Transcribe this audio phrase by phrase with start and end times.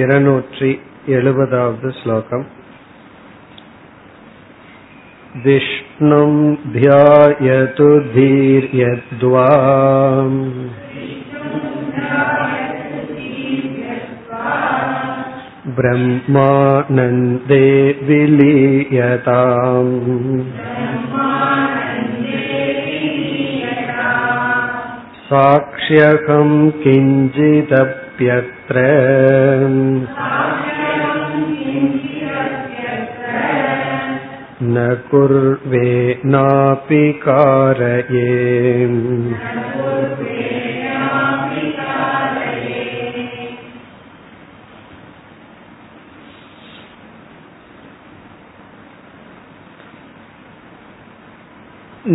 [0.00, 0.70] இருநூற்றி
[1.14, 2.44] எழுபதாவது श्लोकम्
[5.44, 6.32] विष्णुं
[6.74, 9.46] ध्यायतु धीर्यद्वा
[15.78, 17.66] ब्रह्मानन्दे
[18.08, 19.92] विलीयताम्
[25.28, 26.50] साक्ष्यकं
[28.18, 28.76] किञ्चिदप्यत्र
[34.64, 35.88] न कुर्वे
[36.24, 38.28] नापि कारये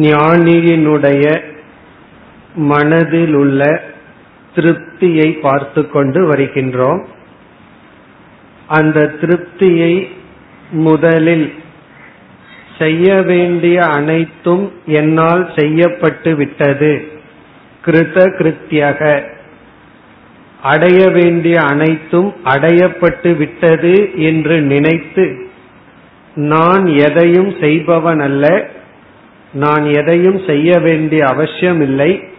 [0.02, 1.26] ஞானியினுடைய
[2.70, 3.62] மனதில் உள்ள
[4.55, 7.07] திருப்தியை பார்த்து கொண்டு வருகின்றோம்.
[8.67, 10.09] அந்த திருப்தியை
[10.71, 11.53] முதலில்
[12.79, 17.11] செய்ய வேண்டிய அனைத்தும் என்னால் செய்யப்பட்டு விட்டது.
[17.85, 19.23] கிருத கிருத்தியக
[20.63, 25.49] அடைய வேண்டிய அனைத்தும் அடையப்பட்டு விட்டது என்று நினைத்து
[26.35, 28.71] நான் எதையும் செய்பவன் அல்ல
[29.53, 32.32] நான் எதையும் செய்ய வேண்டிய அவசியம் இல்லை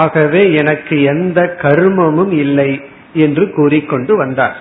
[0.00, 2.70] ஆகவே எனக்கு எந்த கர்மமும் இல்லை
[3.24, 4.58] என்று கூறிக்கொண்டு வந்தார்.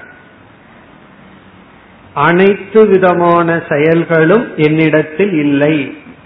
[2.14, 5.76] அனைத்து விதமான செயல்களும் என்னிடத்தில் இல்லை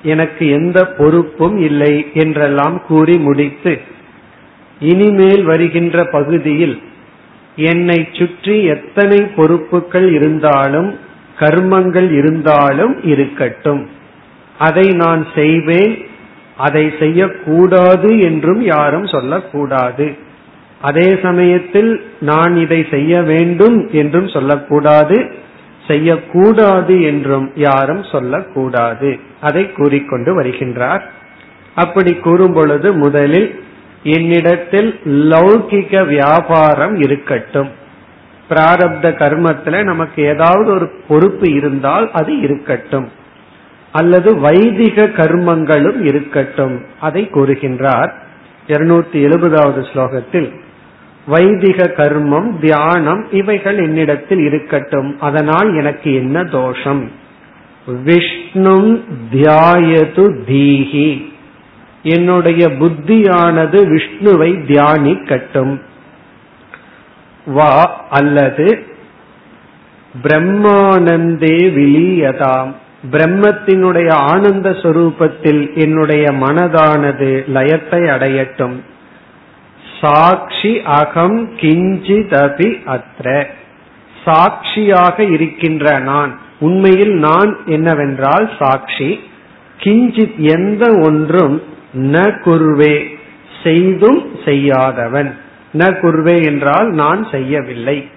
[0.04, 3.74] எனக்கு எந்த பொறுப்பும் இல்லை என்றெல்லாம் கூறி முடித்து
[4.80, 6.76] இனிமேல் வருகின்ற பகுதியில்
[7.72, 10.90] என்னை சுற்றி எத்தனை பொறுப்புகள் இருந்தாலும்
[11.40, 13.84] கர்மங்கள் இருந்தாலும் இருக்கட்டும்.
[14.58, 15.96] அதை நான் செய்வேன்
[16.58, 20.18] அதை செய்யக்கூடாது என்றும் யாரும் சொல்லக்கூடாது.
[20.82, 25.32] அதே சமயத்தில் நான் இதை செய்ய வேண்டும் என்றும் சொல்லக்கூடாது
[25.88, 29.20] செய்யக்கூடாது என்றும் யாரும் சொல்லக்கூடாது.
[29.42, 31.02] அதை கூறிக்கொண்டு வருகின்றார்.
[31.76, 33.64] அப்படி கூறும் பொழுது முதலில்
[34.04, 37.70] என்னிடத்தில் லௌகிக வியாபாரம் இருக்கட்டும்.
[38.50, 43.10] பிராரப்த கர்மத்துல நமக்கு ஏதாவது ஒரு பொறுப்பு இருந்தால் அது இருக்கட்டும்.
[43.96, 46.86] அல்லது வைதிக கர்மங்களும் இருக்கட்டும்.
[47.00, 48.12] அதை கூறுகின்றார்
[48.68, 50.54] இருநூத்தி எழுபதாவது ஸ்லோகத்தில்.
[51.26, 55.20] வைதிக கர்மம் தியானம் இவைகள் என்னிடத்தில் இருக்கட்டும்.
[55.20, 57.12] அதனால் எனக்கு என்ன தோஷம்?
[58.04, 61.34] விஷ்ணு தியாயது தீஹி.
[62.04, 65.82] என்னுடைய புத்தியானது விஷ்ணுவை தியானிக்கட்டும்.
[67.46, 68.86] வா அல்லது
[70.24, 72.74] பிரம்மானந்தே விலியதாம்.
[73.12, 78.76] பிரம்மத்தினுடைய ஆனந்த சொரூபத்தில் என்னுடைய மனதானது லயத்தை அடையட்டும்.
[80.02, 83.46] சாட்சி அகம் கிஞ்சிதபி அத்ர.
[84.26, 89.20] சாட்சியாக இருக்கின்ற நான் உண்மையில் நான் என்னவென்றால் சாட்சி
[89.80, 93.18] கிஞ்சித் எந்த ஒன்றும் ந குர்வே
[93.64, 95.38] செய்தும் செய்யாதவன்.
[95.78, 98.10] ந குர்வே என்றால் நான் செய்யவில்லை.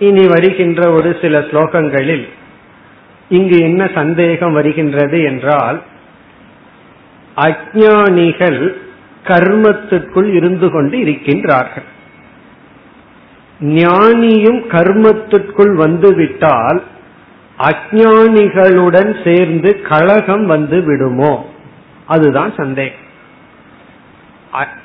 [0.00, 2.28] இனி வருகின்ற ஒரு சில ஸ்லோகங்களில்
[3.28, 5.82] இங்கு என்ன சந்தேகம் வருகின்றது என்றால்
[7.36, 8.76] அஜானிகள்
[9.24, 11.84] கர்மத்துக்குள் இருந்து கொண்டு இருக்கின்றார்கள்
[13.60, 16.82] ஞானியும் கர்மத்திற்குள் வந்துவிட்டால்
[17.59, 21.49] அஜானிகளுடன் சேர்ந்து கழகம் வந்து விடுமோ?
[22.05, 23.05] அதுதான் சந்தேகம்.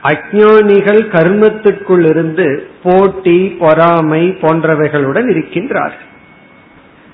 [0.03, 6.11] அஜானிகள் கர்மத்திற்குள் இருந்து போட்டி பொறாமை போன்றவைகளுடன் இருக்கின்றார்கள்.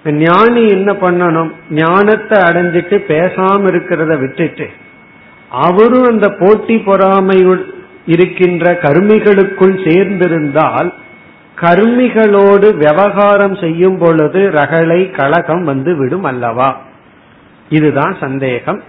[0.05, 1.51] ஞானி என்ன பண்ணணும்?
[1.71, 4.69] ஞானத்தை அடைஞ்சிட்டு பேசாம இருக்கிறத விட்டுட்டு
[5.51, 7.65] அவரும் அந்த போட்டி பொறாமையுள்
[8.07, 10.93] இருக்கின்ற கருமிகளுக்குள் சேர்ந்திருந்தால்
[11.61, 16.81] கர்மிகளோடு விவகாரம் செய்யும் பொழுது ரகளை கழகம் வந்து விடும் அல்லவா?
[17.69, 18.83] இதுதான் சந்தேகம்.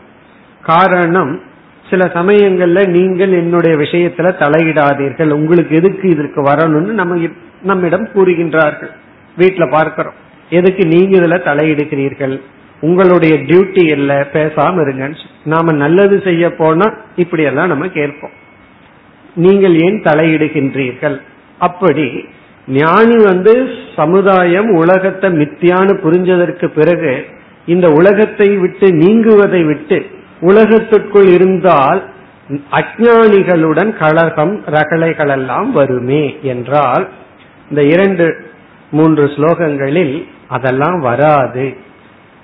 [0.61, 1.41] காரணம்
[1.89, 5.29] சில சமயங்கள்ல நீங்கள் என்னுடைய விஷயத்துல தலையிடாதீர்கள்.
[5.29, 7.27] உங்களுக்கு எதுக்கு இதற்கு வரணும்னு நம்ம
[7.61, 8.91] நம்மிடம் கூறுகின்றார்கள்.
[9.37, 10.13] வீட்டுல பார்க்கிறோம்.
[10.49, 12.41] எதுக்கு நீங்க இதுல தலையிடுகிறீர்கள்?
[12.81, 18.35] உங்களுடைய டியூட்டி இல்ல பேசாம இருங்கன்னு நாம நல்லது செய்ய போனா இப்படி எல்லாம் நம்ம கேட்போம்.
[19.35, 21.21] நீங்கள் ஏன் தலையிடுகின்றீர்கள்?
[21.59, 22.25] அப்படி
[22.69, 27.25] ஞானி வந்து சமுதாயம் உலகத்தை மித்தியான்னு புரிஞ்சதற்கு பிறகு
[27.65, 30.05] இந்த உலகத்தை விட்டு நீங்குவதை விட்டு
[30.41, 32.03] உலகத்திற்குள் இருந்தால்
[32.71, 37.07] அஜானிகளுடன் கழகம் ரகளைகள் எல்லாம் வருமே என்றால்
[37.69, 38.35] இந்த இரண்டு
[38.91, 41.75] மூன்று ஸ்லோகங்களில் அதெல்லாம் வராது.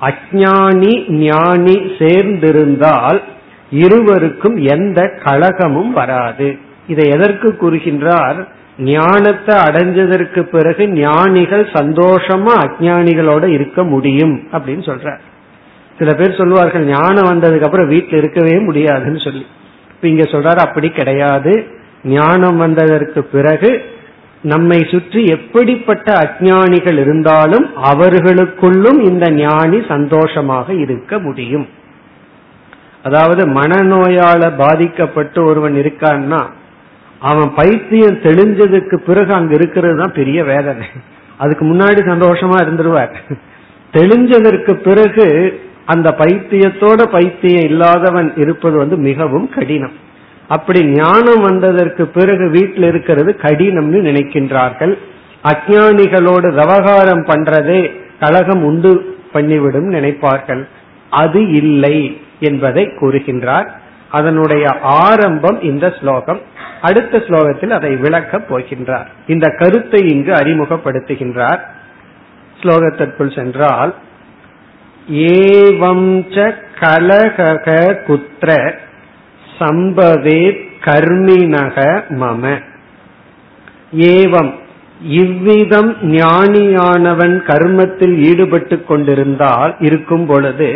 [0.02, 3.22] அஜானி ஞானி சேர்ந்திருந்தால்
[3.70, 6.58] இருவருக்கும் எந்த கழகமும் வராது.
[6.88, 8.48] இதை எதற்கு கூறுகின்றார்?
[8.78, 15.18] ஞானத்தை அடைஞ்சதற்கு பிறகு ஞானிகள் சந்தோஷமா அஜானிகளோட இருக்க முடியும் அப்படின்னு சொல்ற
[16.00, 19.46] சில பேர் சொல்லுவார்கள் ஞானம் வந்ததுக்கு அப்புறம் வீட்டில் இருக்கவே முடியாதுன்னு சொல்லி.
[19.90, 21.66] இப்ப இங்க சொல்றாரு அப்படி கிடையாது.
[22.04, 23.84] ஞானம் வந்ததற்கு பிறகு
[24.42, 31.68] நம்மை சுற்றி எப்படிப்பட்ட அஜானிகள் இருந்தாலும் அவர்களுக்குள்ளும் இந்த ஞானி சந்தோஷமாக இருக்க முடியும்.
[33.04, 36.48] அதாவது மனநோயால பாதிக்கப்பட்டு ஒருவன் இருக்கான்னா
[37.30, 40.88] அவன் பைத்தியம் தெளிஞ்சதுக்கு பிறகு அங்க இருக்கிறது தான் பெரிய வேதனை.
[41.38, 43.14] அதுக்கு முன்னாடி சந்தோஷமா இருந்துருவார்.
[43.94, 45.28] தெளிஞ்சதற்கு பிறகு
[45.86, 49.96] அந்த பைத்தியத்தோட பைத்தியம் இல்லாதவன் இருப்பது வந்து மிகவும் கடினம்.
[50.48, 54.94] அப்படி ஞானம் வந்ததற்கு பிறகு வீட்டில் இருக்கிறது கடினம்னு நினைக்கின்றார்கள்.
[55.52, 57.82] அஜானிகளோடு விவகாரம் பண்றதே
[58.20, 58.92] கழகம் உண்டு
[59.34, 60.64] பண்ணிவிடும் நினைப்பார்கள்.
[61.22, 61.96] அது இல்லை
[62.40, 63.68] என்பதை கூறுகின்றார்.
[64.10, 66.42] அதனுடைய ஆரம்பம் இந்த ஸ்லோகம்.
[66.88, 69.08] அடுத்த ஸ்லோகத்தில் அதை விளக்கப் போகின்றார்.
[69.28, 71.62] இந்த கருத்தை இங்கு அறிமுகப்படுத்துகின்றார்.
[72.60, 73.94] ஸ்லோகத்திற்குள் சென்றால்
[75.46, 76.08] ஏவம்
[76.80, 77.68] கலகக
[78.08, 78.52] குத்திர
[79.58, 80.42] சம்பவே
[80.86, 81.78] கர்மினக
[82.22, 82.44] மம.
[84.12, 84.52] ஏவம்
[85.20, 90.70] இவ்விதம் ஞானியானவன் கர்மத்தில் ஈடுபட்டு கொண்டிருந்தால் இருக்கும் பொழுது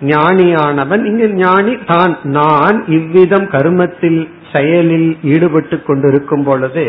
[0.00, 4.20] ஞானியானவன் இங்கு ஞானி தான் நான் இவ்விதம் கர்மத்தில்
[4.52, 6.84] செயலில் ஈடுபட்டு கொண்டிருக்கும் பொழுது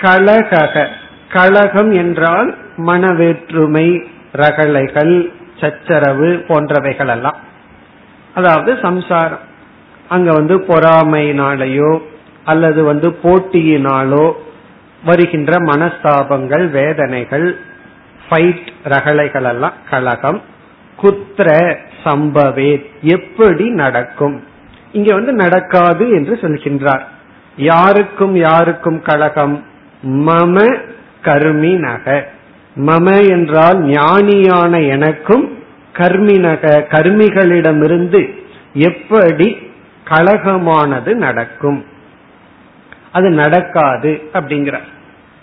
[0.00, 0.88] கலகக
[1.28, 3.86] கழகம் என்றால் மனவேற்றுமை
[4.32, 7.38] ரகளைகள் சச்சரவு போன்றவைகள் எல்லாம்
[8.34, 9.42] அதாவது சம்சாரம்.
[10.08, 12.00] அங்க வந்து பொறாமையினாலேயோ
[12.44, 14.32] அல்லது வந்து போட்டியினாலோ
[15.04, 17.46] வருகின்ற மனஸ்தாபங்கள் வேதனைகள்
[18.24, 20.40] ஃபைட் ரகளைகள் எல்லாம் கழகம்
[20.98, 21.48] குத்திர
[22.04, 22.70] சம்பவே
[23.02, 24.36] எப்படி நடக்கும்?
[24.92, 27.00] இங்க வந்து நடக்காது என்று சொல்கின்றார்.
[27.56, 29.64] யாருக்கும் யாருக்கும் கழகம்
[30.02, 30.78] மம
[31.22, 32.22] கர்மினக.
[32.76, 35.58] மம என்றால் ஞானியான எனக்கும்
[35.92, 38.34] கர்மினக கர்மிகளிடமிருந்து
[38.74, 39.56] எப்படி
[40.04, 41.84] கழகமானது நடக்கும்?
[43.12, 44.88] அது நடக்காது அப்படிங்கிறார்.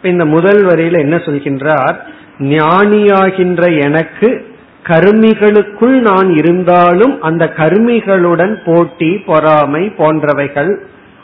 [0.02, 1.96] இந்த முதல் வரியில என்ன சொல்கின்றார்?
[2.40, 10.78] ஞானியாகின்ற எனக்கு கருமிகளுக்குள் நான் இருந்தாலும் அந்த கருமிகளுடன் போட்டி பொறாமை போன்றவைகள்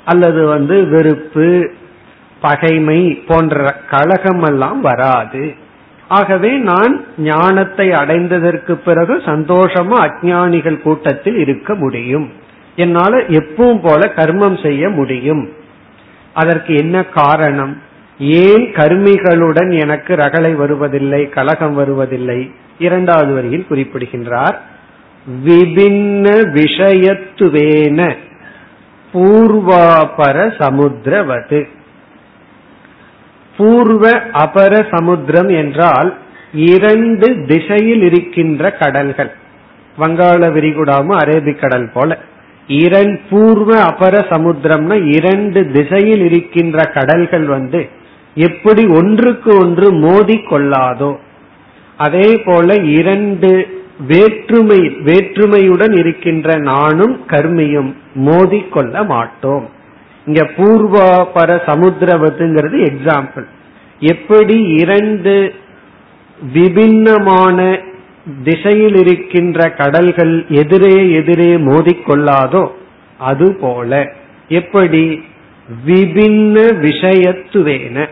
[0.06, 1.72] அல்லது வந்து வெறுப்பு
[2.42, 5.54] பகைமை போன்ற கழகம் எல்லாம் வராது.
[6.08, 12.32] ஆகவே நான் ஞானத்தை அடைந்ததற்கு பிறகு சந்தோஷமா அஜானிகள் கூட்டத்தில் இருக்க முடியும்.
[12.76, 15.50] என்னால எப்பவும் போல கர்மம் செய்ய முடியும்.
[16.34, 17.82] அதற்கு என்ன காரணம்?
[18.20, 22.52] ஏன் கர்மிகளுடன் எனக்கு ரகளை வருவதில்லை கலகம் வருவதில்லை?
[22.78, 24.62] இரண்டாவது வரியில் குறிப்பிடுகின்றார்
[25.46, 28.18] விபின்ன விஷயத்துவேன
[29.14, 31.68] பூர்வாபர சமுத்திரவது
[33.58, 36.18] பூர்வ அபர சமுத்திரம் என்றால்
[36.54, 39.32] இரண்டு திசையில் இருக்கின்ற கடல்கள்.
[39.98, 42.18] வங்காள விரிகுடாம அரேபிக்கடல் போல.
[42.68, 47.90] இரண்டு பூர்வ அபர சமுத்திரம்னா இரண்டு திசையில் இருக்கின்ற கடல்கள் வந்து
[48.36, 51.18] எப்படி ஒன்றுக்கு ஒன்று மோதி கொள்ளாதோ
[51.98, 53.68] அதே போல இரண்டு
[54.08, 59.70] வேற்றுமை வேற்றுமையுடன் இருக்கின்ற நானும் கர்மியும் மோதி கொள்ள மாட்டோம்.
[60.26, 63.46] இங்க பூர்வாபர சமுத்திரவத்துங்கிறது எக்ஸாம்பிள்
[64.00, 65.54] எப்படி இரண்டு
[66.54, 67.80] விபின்னமான
[68.44, 72.68] திசையில் இருக்கின்ற கடல்கள் எதிரே எதிரே மோதிக்கொள்ளாதோ
[73.18, 74.12] அதுபோல
[74.48, 75.24] எப்படி
[75.86, 78.08] விபின்ன விஷயத்துவேன.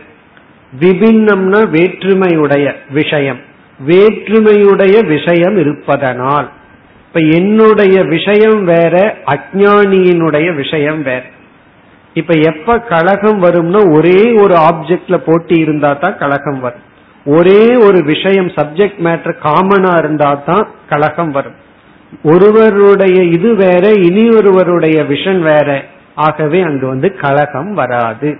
[0.80, 3.52] விபின்னம்னா வேற்றுமையுடைய விஷயம்.
[3.86, 6.50] வேற்றுமையுடைய விஷயம் இருப்பதனால்.
[7.06, 11.22] இப்ப என்னுடைய விஷயம் வேற அஜானியினுடைய விஷயம் வேற.
[12.14, 16.92] இப்ப எப்ப கழகம் வரும்னா ஒரே ஒரு ஆப்ஜெக்ட்ல போட்டி இருந்தா தான் கழகம் வரும்.
[17.24, 21.54] ஒரே ஒரு விஷயம் சப்ஜெக்ட் மேட்டர் காமனா இருந்தா தான் கழகம் வரும்.
[22.22, 25.84] ஒருவருடைய இது வேற இனி ஒருவருடைய விஷன் வேற.
[26.14, 28.38] ஆகவே அங்கு வந்து கழகம் வராது.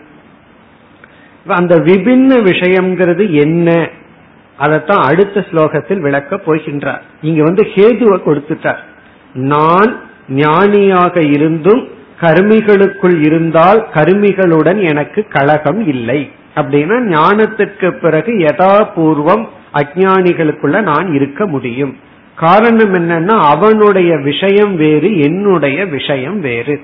[1.46, 3.88] அந்த விபின்ன விஷயம்ங்கிறது என்ன?
[4.58, 7.00] அதைத்தான் அடுத்த ஸ்லோகத்தில் விளக்க போகின்றார்.
[7.22, 8.82] இங்க வந்து ஹேதுவை கொடுத்துட்டார்.
[9.32, 11.88] நான் ஞானியாக இருந்தும்
[12.20, 16.30] கருமிகளுக்குள் இருந்தால் கருமிகளுடன் எனக்கு கழகம் இல்லை.
[16.54, 21.96] அப்படின்னா ஞானத்திற்கு பிறகு யதாபூர்வம் அஜானிகளுக்குள்ள நான் இருக்க முடியும்.
[22.36, 26.80] காரணம் என்னன்னா அவனுடைய விஷயம் வேறு என்னுடைய விஷயம் வேறு.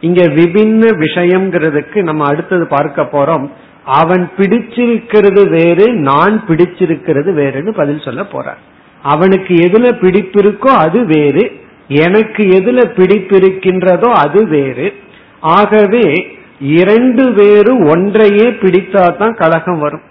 [0.00, 3.50] இங்க விபின்ன விஷயம்ங்கிறதுக்கு நம்ம அடுத்தது பார்க்க போறோம்.
[3.86, 8.58] அவன் பிடிச்சிருக்கிறது வேறு நான் பிடிச்சிருக்கிறது வேறுன்னு பதில் சொல்ல போறான்
[9.02, 14.92] அவனுக்கு எதுல பிடிப்பு இருக்கோ அது வேறு எனக்கு எதுல பிடிப்பிருக்கின்றதோ அது வேறு.
[15.40, 20.02] ஆகவே இரண்டு பேரு ஒன்றையே பிடித்தாதான் கழகம் வரும்.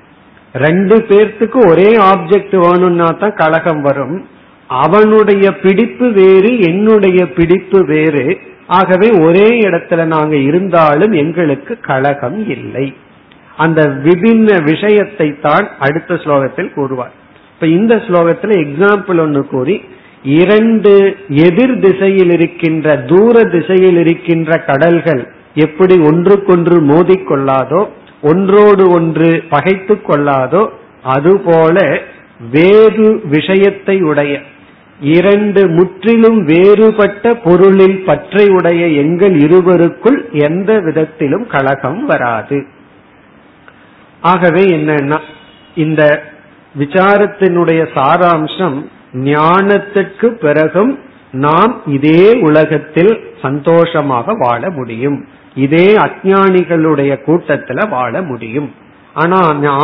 [0.54, 4.28] ரெண்டு பேர்த்துக்கு ஒரே ஆப்ஜெக்ட் வேணும்னா தான் கழகம் வரும்.
[4.68, 8.40] அவனுடைய பிடிப்பு வேறு என்னுடைய பிடிப்பு வேறு.
[8.68, 12.94] ஆகவே ஒரே இடத்துல நாங்க இருந்தாலும் எங்களுக்கு கழகம் இல்லை.
[13.58, 17.14] அந்த விபின்ன விஷயத்தை தான் அடுத்த ஸ்லோகத்தில் கூறுவார்.
[17.54, 19.76] இப்ப இந்த ஸ்லோகத்துல எக்ஸாம்பிள் ஒன்று கூறி
[20.24, 20.92] இரண்டு
[21.28, 25.22] எதிர் திசையில் இருக்கின்ற தூர திசையில் இருக்கின்ற கடல்கள்
[25.66, 27.82] எப்படி ஒன்றுக்கொன்று மோதிக்கொள்ளாதோ
[28.22, 30.64] ஒன்றோடு ஒன்று பகைத்து கொள்ளாதோ
[31.04, 31.78] அதுபோல
[32.52, 34.34] வேறு விஷயத்தை உடைய
[35.00, 42.60] இரண்டு முற்றிலும் வேறுபட்ட பொருளில் பற்றை உடைய எங்கள் இருவருக்குள் எந்த விதத்திலும் கழகம் வராது.
[44.32, 45.20] ஆகவே என்னன்னா
[45.76, 46.04] இந்த
[46.80, 48.78] விசாரத்தினுடைய சாராம்சம்
[49.14, 50.94] ஞானத்துக்கு பிறகும்
[51.32, 55.18] நாம் இதே உலகத்தில் சந்தோஷமாக வாழ முடியும்.
[55.56, 58.70] இதே அஜானிகளுடைய கூட்டத்துல வாழ முடியும்.
[59.14, 59.38] ஆனா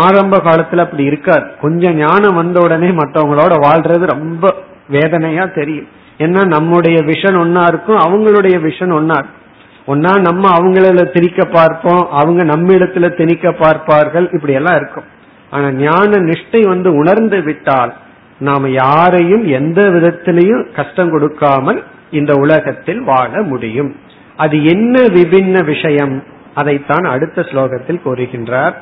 [0.06, 1.48] ஆரம்ப காலத்துல அப்படி இருக்காது.
[1.62, 4.54] கொஞ்சம் ஞானம் வந்த உடனே மற்றவங்களோட வாழ்றது ரொம்ப
[4.90, 5.88] வேதனையா தெரியும்.
[6.18, 9.41] ஏன்னா நம்முடைய விஷன் ஒன்னா இருக்கும் அவங்களுடைய விஷன் ஒன்னா இருக்கும்.
[9.88, 15.04] ஒன்னா நம்ம அவங்கள திணிக்க பார்ப்போம் அவங்க நம்ம இடத்துல திணிக்க பார்ப்பார்கள் இப்படி எல்லாம் இருக்கும்.
[15.50, 17.94] ஆனா ஞான நிஷ்டை வந்து உணர்ந்து விட்டால்
[18.40, 23.96] நாம யாரையும் எந்த விதத்திலையும் கஷ்டம் கொடுக்காமல் இந்த உலகத்தில் வாழ முடியும்.
[24.36, 26.24] அது என்ன விபின்ன விஷயம்?
[26.56, 28.74] அதைத்தான் அடுத்த ஸ்லோகத்தில் கூறுகின்றார்.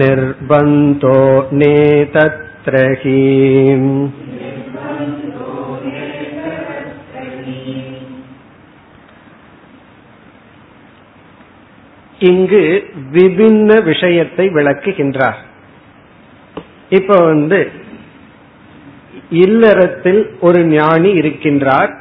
[0.00, 1.18] निर्बन्धो
[1.62, 4.09] नेतत् திரகீம்
[12.19, 15.39] இங்கு விபின்ன விஷயத்தை விளக்குகின்றார்.
[16.89, 17.71] இப்ப வந்து
[19.29, 21.91] இல்லறத்தில் ஒரு ஞானி இருக்கின்றார்.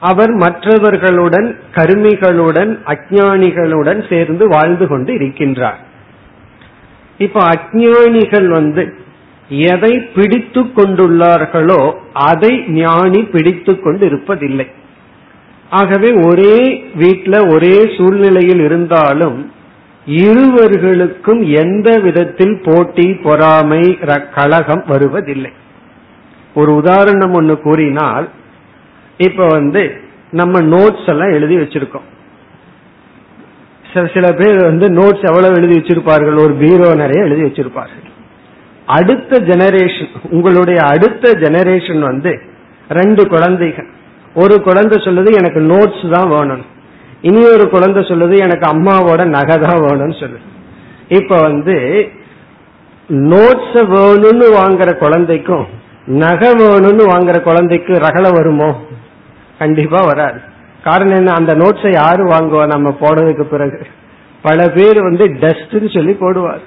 [0.00, 5.80] அவர் மற்றவர்களுடன் கருமிகளுடன் அஜானிகளுடன் சேர்ந்து வாழ்ந்து கொண்டு இருக்கின்றார்.
[7.18, 9.06] இப்ப அஜானிகள் வந்து
[9.48, 14.66] எதை பிடித்து கொண்டுள்ளார்களோ அதை ஞானி பிடித்து கொண்டு இருப்பதில்லை
[15.70, 19.52] ஆகவே ஒரே வீட்டில் ஒரே சூழ்நிலையில் இருந்தாலும்
[20.06, 23.98] இருவர்களுக்கும் எந்த விதத்தில் போட்டி பொறாமை
[24.34, 25.52] கழகம் வருவதில்லை.
[26.54, 28.28] ஒரு உதாரணம் ஒன்று கூறினால்
[29.18, 30.00] இப்ப வந்து
[30.30, 32.06] நம்ம நோட்ஸ் எல்லாம் எழுதி வச்சிருக்கோம்.
[34.12, 36.38] சில பேர் வந்து நோட்ஸ் எவ்வளவு எழுதி வச்சிருப்பார்கள்?
[36.38, 38.07] ஒரு பீரோ நிறைய எழுதி வச்சிருப்பார்கள்.
[38.88, 42.40] அடுத்த ஜெனரேஷன் உங்களுடைய அடுத்த ஜெனரேஷன் வந்து
[42.88, 43.88] ரெண்டு குழந்தைகள்.
[44.34, 46.64] ஒரு குழந்தை சொல்லுது எனக்கு நோட்ஸ் தான் வேணும்.
[47.20, 50.46] இனி ஒரு குழந்தை சொல்லுது எனக்கு அம்மாவோட நகை தான் வேணும்னு சொல்லுது.
[51.08, 52.08] இப்ப வந்து
[53.08, 55.66] நோட்ஸ் வேணும்னு வாங்குற குழந்தைக்கும்
[56.06, 58.80] நகை வேணும்னு வாங்குற குழந்தைக்கு ரகல வருமோ?
[59.58, 60.40] கண்டிப்பா வராது.
[60.84, 61.32] காரணம் என்ன?
[61.32, 62.66] அந்த நோட்ஸை யாரு வாங்குவா?
[62.66, 63.80] நம்ம போனதுக்கு பிறகு.
[64.42, 66.64] பல பேர் வந்து டஸ்ட்னு சொல்லி போடுவார்.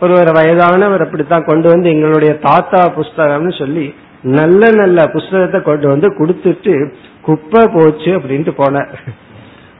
[0.00, 6.92] ஒருவர் வயதானவர் அப்படித்தான் கொண்டு வந்து எங்களுடைய தாத்தா புஸ்தகம்னு சொல்லி நல்ல நல்ல புஸ்தகத்தை கொண்டு வந்து கொடுத்துட்டு
[7.22, 8.88] குப்பை போச்சு அப்படின்ட்டு போனார்.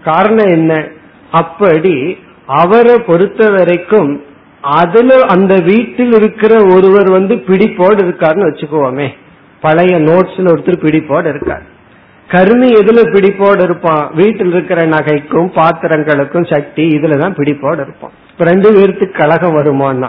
[0.04, 0.88] காரணம் என்ன?
[1.30, 4.25] அப்படி அவரை பொறுத்த வரைக்கும்
[4.61, 9.09] அதுல அந்த வீட்டில் இருக்கிற ஒருவர் வந்து பிடிப்போடு இருக்காருன்னு வச்சுக்குவோமே
[9.61, 11.62] பழைய நோட்ஸ்ல ஒருத்தர் பிடிப்போடு இருக்கார்.
[12.28, 14.11] கருமி எதுல பிடிப்போடு இருப்பான்?
[14.14, 18.12] வீட்டில் இருக்கிற நகைக்கும் பாத்திரங்களுக்கும் சக்தி இதுலதான் பிடிப்போடு இருப்பான்.
[18.35, 20.09] இப்ப ரெண்டு பேர்த்துக்கு கழகம் வருமானா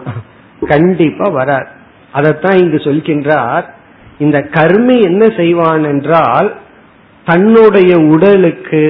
[0.67, 1.67] கண்டிப்பா வராது.
[2.12, 3.65] அதைத்தான் இங்கு சொல்கின்றார்.
[4.17, 6.55] இந்த கர்மி என்ன செய்வான் என்றால்
[7.25, 8.82] தன்னுடைய உடலுக்கு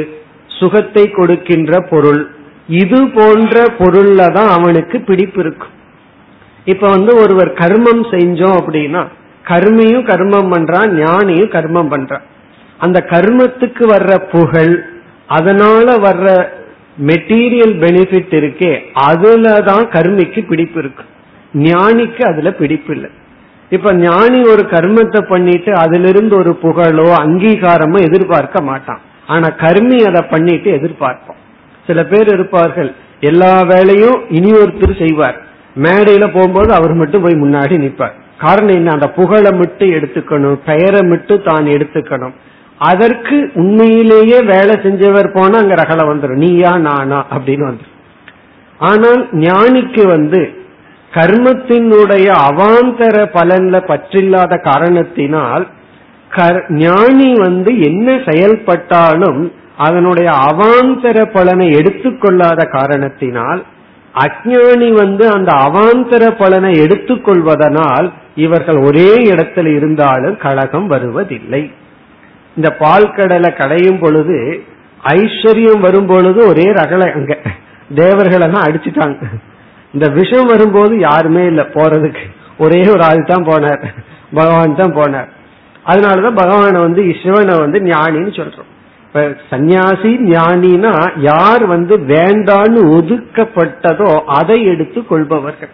[0.60, 2.22] சுகத்தை கொடுக்கின்ற பொருள்
[2.68, 5.74] இது போன்ற பொருள்ல தான் அவனுக்கு பிடிப்பு இருக்கும்.
[6.65, 9.04] இப்ப வந்து ஒருவர் கர்மம் செஞ்சோம் அப்படின்னா
[9.46, 12.25] கர்மியும் கர்மம் பண்றான் ஞானியும் கர்மம் பண்றான்.
[12.77, 14.75] அந்த கர்மத்துக்கு வர்ற புகழ்
[15.27, 16.30] அதனால வர்ற
[16.98, 18.72] மெட்டீரியல் பெனிஃபிட் இருக்கே
[19.10, 21.04] அதுலதான் கர்மிக்கு பிடிப்பு இருக்கு.
[21.54, 23.10] ஞானிக்கு அதுல பிடிப்பு இல்லை.
[23.70, 29.02] இப்ப ஞானி ஒரு கர்மத்தை பண்ணிட்டு அதிலிருந்து ஒரு புகழோ அங்கீகாரமோ எதிர்பார்க்க மாட்டான்.
[29.28, 31.42] ஆனா கர்மி அதை பண்ணிட்டு எதிர்பார்ப்போம்
[31.88, 35.38] சில பேர் இருப்பார்கள் எல்லா வேலையும் இனி ஒருத்தர் செய்வார்.
[35.75, 38.16] மேடையில போகும்போது அவர் மட்டும் போய் முன்னாடி நிற்பார்.
[38.38, 38.92] காரணம் என்ன?
[38.92, 42.34] அந்த புகழை மட்டும் எடுத்துக்கணும் பெயரை மட்டும் தான் எடுத்துக்கணும்.
[42.82, 47.94] அதற்கு உண்மையிலேயே வேலை செஞ்சவர் போனா அங்க ரகலை வந்துடும் நீயா நானா அப்படின்னு வந்துடும்
[48.79, 50.41] ஆனால் ஞானிக்கு வந்து
[51.12, 55.65] கர்மத்தினுடைய அவாந்தர பலன்ல பற்றில்லாத காரணத்தினால்
[56.79, 59.39] ஞானி வந்து என்ன செயல்பட்டாலும்
[59.77, 63.62] அதனுடைய அவாந்தர பலனை எடுத்துக்கொள்ளாத காரணத்தினால்
[64.15, 71.63] அஜானி வந்து அந்த அவாந்தர பலனை எடுத்துக்கொள்வதனால் இவர்கள் ஒரே இடத்தில் இருந்தாலும் கழகம் வருவதில்லை.
[72.55, 74.63] இந்த பால் கடலை கடையும் பொழுது
[75.03, 77.33] ஐஸ்வர்யம் வரும் பொழுது ஒரே ரகலை அங்க
[77.95, 79.17] தேவர்களை அடிச்சுட்டாங்க.
[79.93, 82.24] இந்த விஷம் வரும்போது யாருமே இல்லை போறதுக்கு.
[82.57, 83.83] ஒரே ஒரு ஆள் தான் போனார்.
[84.33, 85.29] பகவான் தான் போனார்.
[85.85, 88.69] அதனாலதான் பகவான வந்து சிவனை வந்து ஞானின்னு சொல்றோம்.
[89.07, 95.74] இப்ப சந்நியாசி ஞானினா யார் வந்து வேண்டான்னு ஒதுக்கப்பட்டதோ அதை எடுத்து கொள்பவர்கள்.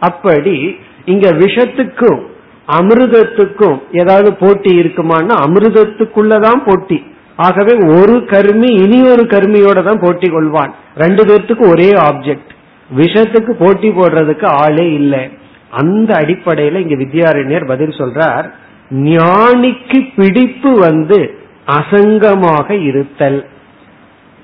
[0.00, 2.20] அப்படி இங்க விஷத்துக்கும்
[2.68, 6.98] அமிர்தத்துக்கும் ஏதாவது போட்டி இருக்குமான்னா அமிர்தத்துக்குள்ளதான் போட்டி.
[7.36, 10.72] ஆகவே ஒரு கருமி இனி ஒரு கருமியோட தான் போட்டி கொள்வான்.
[10.96, 12.50] ரெண்டு பேர்த்துக்கு ஒரே ஆப்ஜெக்ட்
[12.96, 15.30] விஷத்துக்கு போட்டி போடுறதுக்கு ஆளே இல்லை.
[15.70, 18.46] அந்த அடிப்படையில இங்க வித்யாரண்யர் பதில் சொல்றார்
[18.90, 21.34] ஞானிக்கு பிடிப்பு வந்து
[21.66, 23.46] அசங்கமாக இருத்தல்.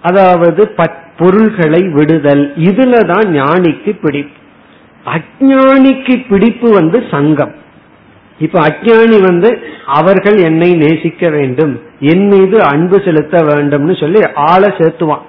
[0.02, 0.74] அதாவது
[1.18, 2.52] பொருள்களை விடுதல்.
[2.57, 4.37] இதுலதான் ஞானிக்கு பிடிப்பு.
[5.14, 7.54] அஜானிக்கு பிடிப்பு வந்து சங்கம்.
[8.38, 9.48] இப்ப அஜானி வந்து
[9.98, 11.74] அவர்கள் என்னை நேசிக்க வேண்டும்
[12.11, 14.20] என் மீது அன்பு செலுத்த வேண்டும்னு சொல்லி
[14.51, 15.24] ஆளை சேர்த்துவான்.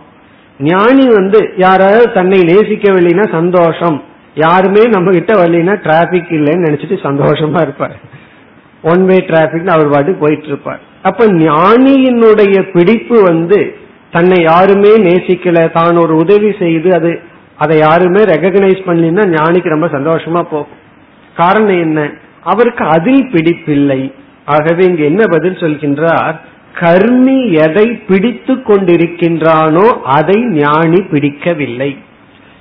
[0.59, 3.97] ஞானி வந்து யாராவது தன்னை நேசிக்கவில்லைன்னா சந்தோஷம்
[4.35, 7.95] யாருமே நம்ம கிட்ட வரலைன்னா டிராபிக் இல்லைன்னு நினைச்சிட்டு சந்தோஷமா இருப்பார்.
[8.81, 13.59] ஒன் வே டிராபிக் அவர் பாட்டு போயிட்டு இருப்பார் அப்ப ஞானியினுடைய பிடிப்பு வந்து
[14.11, 17.11] தன்னை யாருமே நேசிக்கல தான் ஒரு உதவி செய்து அது
[17.57, 20.77] அதை யாருமே ரெகக்னைஸ் பண்ணலன்னா ஞானிக்கு ரொம்ப சந்தோஷமா போகும்.
[21.35, 21.99] காரணம் என்ன?
[22.43, 24.11] அவருக்கு அதில் பிடிப்பில்லை.
[24.45, 26.35] ஆகவே இங்கு என்ன பதில் சொல்கின்றார்?
[26.79, 31.97] கர்மி எதை பிடித்து கொண்டிருக்கின்றானோ அதை ஞானி பிடிக்கவில்லை.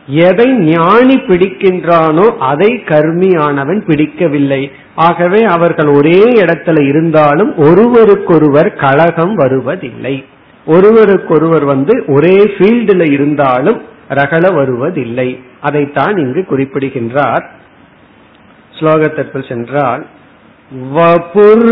[0.06, 4.70] எதை ஞானி பிடிக்கின்றானோ அதை கர்மியானவன் பிடிக்கவில்லை.
[4.94, 10.24] ஆகவே அவர்கள் ஒரே இடத்துல இருந்தாலும் ஒருவருக்கொருவர் கழகம் வருவதில்லை.
[10.66, 15.40] ஒருவருக்கொருவர் வந்து ஒரே ஃபீல்டில் இருந்தாலும் ரகல வருவதில்லை.
[15.60, 17.50] அதைத்தான் இங்கு குறிப்பிடுகின்றார்.
[18.80, 20.06] ஸ்லோகத்திற்குள் சென்றால்
[20.94, 21.66] வபுர்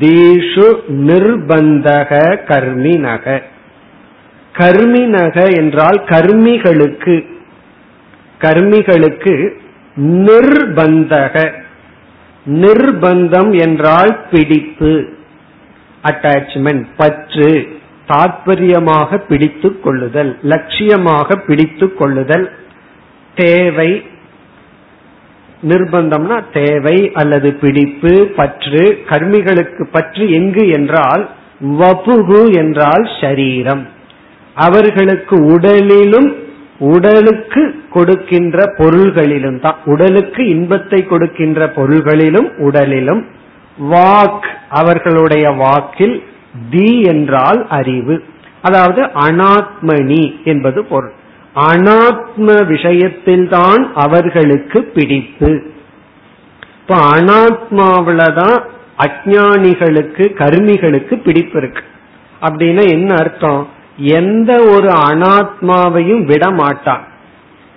[0.00, 2.10] தீஷு நிர்பந்தக
[2.46, 3.42] கர்மினக.
[4.52, 7.24] கர்மினக என்றால் கர்மிகளுக்கு.
[8.40, 9.52] கர்மிகளுக்கு
[9.96, 11.52] நிர்பந்தக.
[12.46, 15.08] நிர்பந்தம் என்றால் பிடிப்பு
[16.02, 22.52] அட்டாச்மெண்ட் பற்று தாற்பயமாக பிடித்துக் கொள்ளுதல் லட்சியமாக பிடித்துக் கொள்ளுதல்
[23.34, 24.06] தேவை
[25.68, 31.30] நிர்பந்தம்னா தேவை அல்லது பிடிப்பு பற்று கர்மிகளுக்கு பற்று எங்கு என்றால்
[31.78, 33.82] வபுகு என்றால் ஷரீரம்
[34.54, 36.30] அவர்களுக்கு உடலிலும்
[36.78, 39.76] உடலுக்கு கொடுக்கின்ற பொருள்களிலும் தான்.
[39.84, 43.22] உடலுக்கு இன்பத்தை கொடுக்கின்ற பொருள்களிலும் உடலிலும்.
[43.90, 46.22] வாக் அவர்களுடைய வாக்கில்
[46.70, 48.22] தி என்றால் அறிவு.
[48.62, 51.12] அதாவது அனாத்மணி என்பது பொருள்.
[51.54, 55.62] அனாத்ம விஷயத்தில்தான் அவர்களுக்கு பிடிப்பு.
[56.80, 58.62] இப்ப அனாத்மாவில்தான்
[58.98, 61.82] அஜானிகளுக்கு கருமிகளுக்கு பிடிப்பு இருக்கு.
[62.42, 63.68] அப்படின்னா என்ன அர்த்தம்?
[63.96, 67.06] எந்த ஒரு அனாத்மாவையும் விட மாட்டான்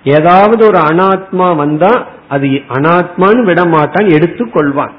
[0.04, 4.92] ஏதாவது ஒரு அனாத்மா வந்தா அது அனாத்மான்னு விட மாட்டான் எடுத்துக்கொள்வான்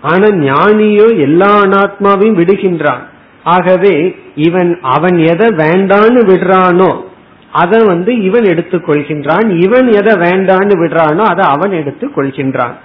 [0.00, 3.02] ஆனா ஞானியோ எல்லா அனாத்மாவையும் விடுகின்றான்.
[3.44, 7.14] ஆகவே இவன் அவன் எதை வேண்டான்னு விடுறானோ
[7.62, 12.76] அதை வந்து இவன் எடுத்துக்கொள்கின்றான் இவன் எதை வேண்டான்னு விடுறானோ அதை அவன் எடுத்துக் கொள்கின்றான்.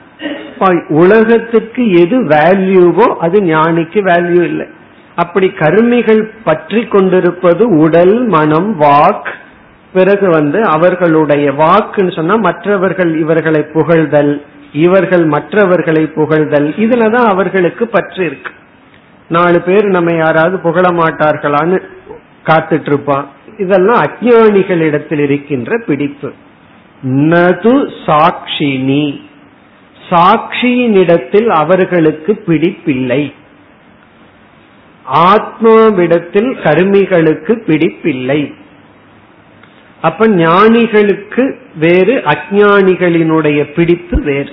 [1.01, 4.67] உலகத்துக்கு எது வேல்யூவோ அது ஞானிக்கு வேல்யூ இல்லை.
[5.15, 9.29] அப்படி கருமிகள் பற்றி கொண்டிருப்பது உடல் மனம் வாக்.
[9.93, 14.33] பிறகு வந்து அவர்களுடைய வாக்குன்னு சொன்னா மற்றவர்கள் இவர்களை புகழ்தல்
[14.85, 16.67] இவர்கள் மற்றவர்களை புகழ்தல்.
[16.83, 18.51] இதுலதான் அவர்களுக்கு பற்று இருக்கு.
[19.29, 21.77] நாலு பேர் நம்ம யாராவது புகழ மாட்டார்களான்னு
[22.49, 23.25] காத்துட்டு இருப்பான்
[23.57, 26.31] இதெல்லாம் அஜானிகளிடத்தில் இருக்கின்ற பிடிப்பு.
[27.03, 29.21] நது சாட்சினி.
[30.09, 33.33] சாட்சியினிடத்தில் அவர்களுக்கு பிடிப்பில்லை.
[35.13, 38.53] ஆத்மாவிடத்தில் கருமிகளுக்கு பிடிப்பில்லை.
[40.01, 44.51] அப்ப ஞானிகளுக்கு வேறு அஜானிகளினுடைய பிடிப்பு வேறு.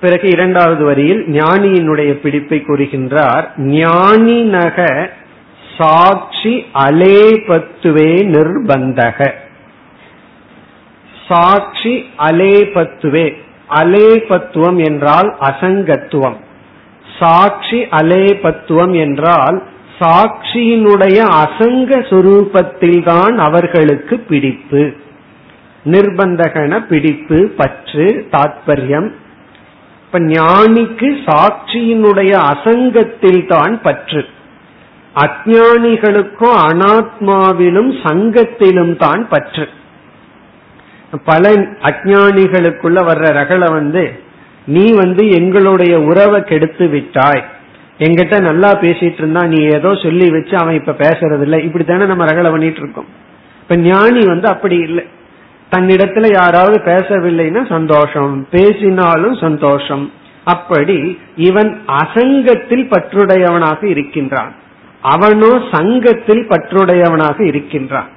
[0.00, 5.10] பிறகு இரண்டாவது வரியில் ஞானியினுடைய பிடிப்பை கூறுகின்றார் ஞானி நக
[5.80, 9.32] சாட்சி அலேபத்துவே நிர்பந்தக.
[11.28, 13.34] சாட்சி அலேபத்துவே
[13.70, 16.36] அலேபத்துவம் என்றால் அசங்கத்துவம்.
[17.18, 19.62] சாட்சி அலேபத்துவம் என்றால்
[19.98, 24.92] சாட்சியினுடைய அசங்க சுரூபத்தில்தான் அவர்களுக்கு பிடிப்பு.
[25.84, 29.08] நிர்பந்தகன பிடிப்பு பற்று தாத்பரியம்.
[30.04, 34.26] இப்ப ஞானிக்கு சாட்சியினுடைய அசங்கத்தில் தான் பற்று.
[35.14, 39.68] அஜானிகளுக்கும் அனாத்மாவிலும் சங்கத்திலும் தான் பற்று.
[41.24, 44.20] பல அஜானிகளுக்குள்ள வர்ற ரகளை வந்து
[44.66, 47.44] நீ வந்து எங்களுடைய உறவை கெடுத்து விட்டாய்.
[47.98, 52.50] எங்கிட்ட நல்லா பேசிட்டு இருந்தா நீ ஏதோ சொல்லி வச்சு அவன் இப்ப பேசுறது இல்லை இப்படித்தானே நம்ம ரகளை
[52.50, 53.06] பண்ணிட்டு இருக்கோம்.
[53.60, 55.04] இப்ப ஞானி வந்து அப்படி இல்லை.
[55.70, 60.12] தன்னிடத்துல யாராவது பேசவில்லைன்னா சந்தோஷம் பேசினாலும் சந்தோஷம்.
[60.44, 64.54] அப்படி இவன் அசங்கத்தில் பற்றுடையவனாக இருக்கின்றான்.
[65.02, 68.08] அவனோ சங்கத்தில் பற்றுடையவனாக இருக்கின்றான்.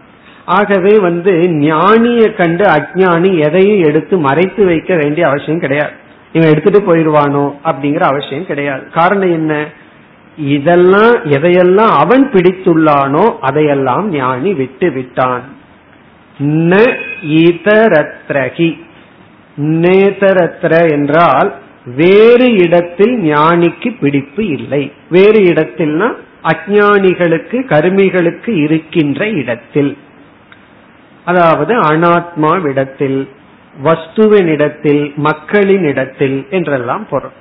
[0.46, 5.91] ஆகவே வந்து ஞானிய கண்டு அஜானி எதையும் எடுத்து மறைத்து வைக்க வேண்டிய அவசியம் கிடையாது.
[6.34, 8.89] இவன் எடுத்துட்டு போயிடுவானோ அப்படிங்கிற அவசியம் கிடையாது.
[8.89, 9.67] காரணம் என்ன?
[10.38, 15.41] இதெல்லாம் எதையெல்லாம் அவன் பிடித்துள்ளானோ அதையெல்லாம் ஞானி விட்டு விட்டான்.
[16.43, 18.80] ந இதரத்ரகி.
[19.58, 21.54] நேதரத்ர என்றால்
[21.96, 24.91] வேறு இடத்தில் ஞானிக்கு பிடிப்பு இல்லை.
[25.10, 26.13] வேறு இடத்தில்னா
[26.44, 29.98] அஜானிகளுக்கு கருமிகளுக்கு இருக்கின்ற இடத்தில்.
[31.26, 33.28] அதாவது அனாத்மாவிடத்தில்
[33.84, 37.36] வஸ்துவினிடத்தில் மக்களின் இடத்தில் என்றெல்லாம் பொருள்.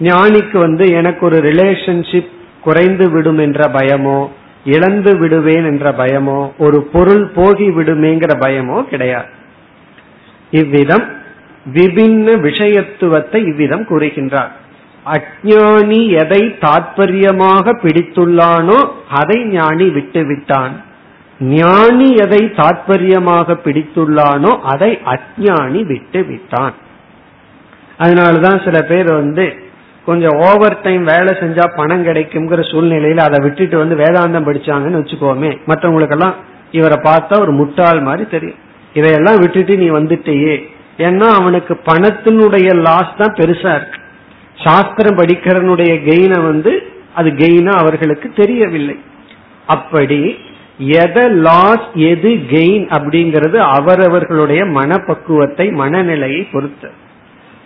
[0.00, 4.28] ஞானிக்கு வந்து எனக்கு ஒரு ரிலேஷன்ஷிப் குறைந்து விடும் என்ற பயமோ
[4.64, 9.30] இழந்து விடுவேன் என்ற பயமோ ஒரு பொருள் போகி விடுமேங்கிற பயமோ கிடையாது.
[10.50, 11.06] இவ்விதம்
[11.74, 14.52] விபின்ன விஷயத்துவத்தை இவ்விதம் கூறுகின்றார்.
[15.06, 20.74] அஜானி எதை தாற்பயமாக பிடித்துள்ளானோ அதை ஞானி விட்டு விட்டான்
[21.40, 26.74] ஞானி எதை தாற்பயமாக பிடித்துள்ளானோ அதை அஜானி விட்டு விட்டான்
[27.98, 29.44] அதனாலதான் சில பேர் வந்து
[30.06, 36.34] கொஞ்சம் ஓவர் டைம் வேலை செஞ்சா பணம் கிடைக்குங்கிற சூழ்நிலையில அதை விட்டுட்டு வந்து வேதாந்தம் படிச்சாங்கன்னு வச்சுக்கோமே மற்றவங்களுக்கெல்லாம்
[36.70, 38.60] இவரை பார்த்தா ஒரு முட்டாள் மாதிரி தெரியும்.
[38.94, 40.54] இதையெல்லாம் விட்டுட்டு நீ வந்துட்டேயே.
[40.98, 43.98] ஏன்னா அவனுக்கு பணத்தினுடைய லாஸ் தான் பெருசா இருக்கு.
[44.64, 46.72] சாஸ்திரம் படிக்கிறனுடைய கெயினை வந்து
[47.14, 48.96] அது கெயினா அவர்களுக்கு தெரியவில்லை.
[49.66, 50.20] அப்படி
[50.78, 56.90] எதை லாஸ் எது கெயின் அப்படிங்கிறது அவரவர்களுடைய மனப்பக்குவத்தை மனநிலையை பொறுத்து.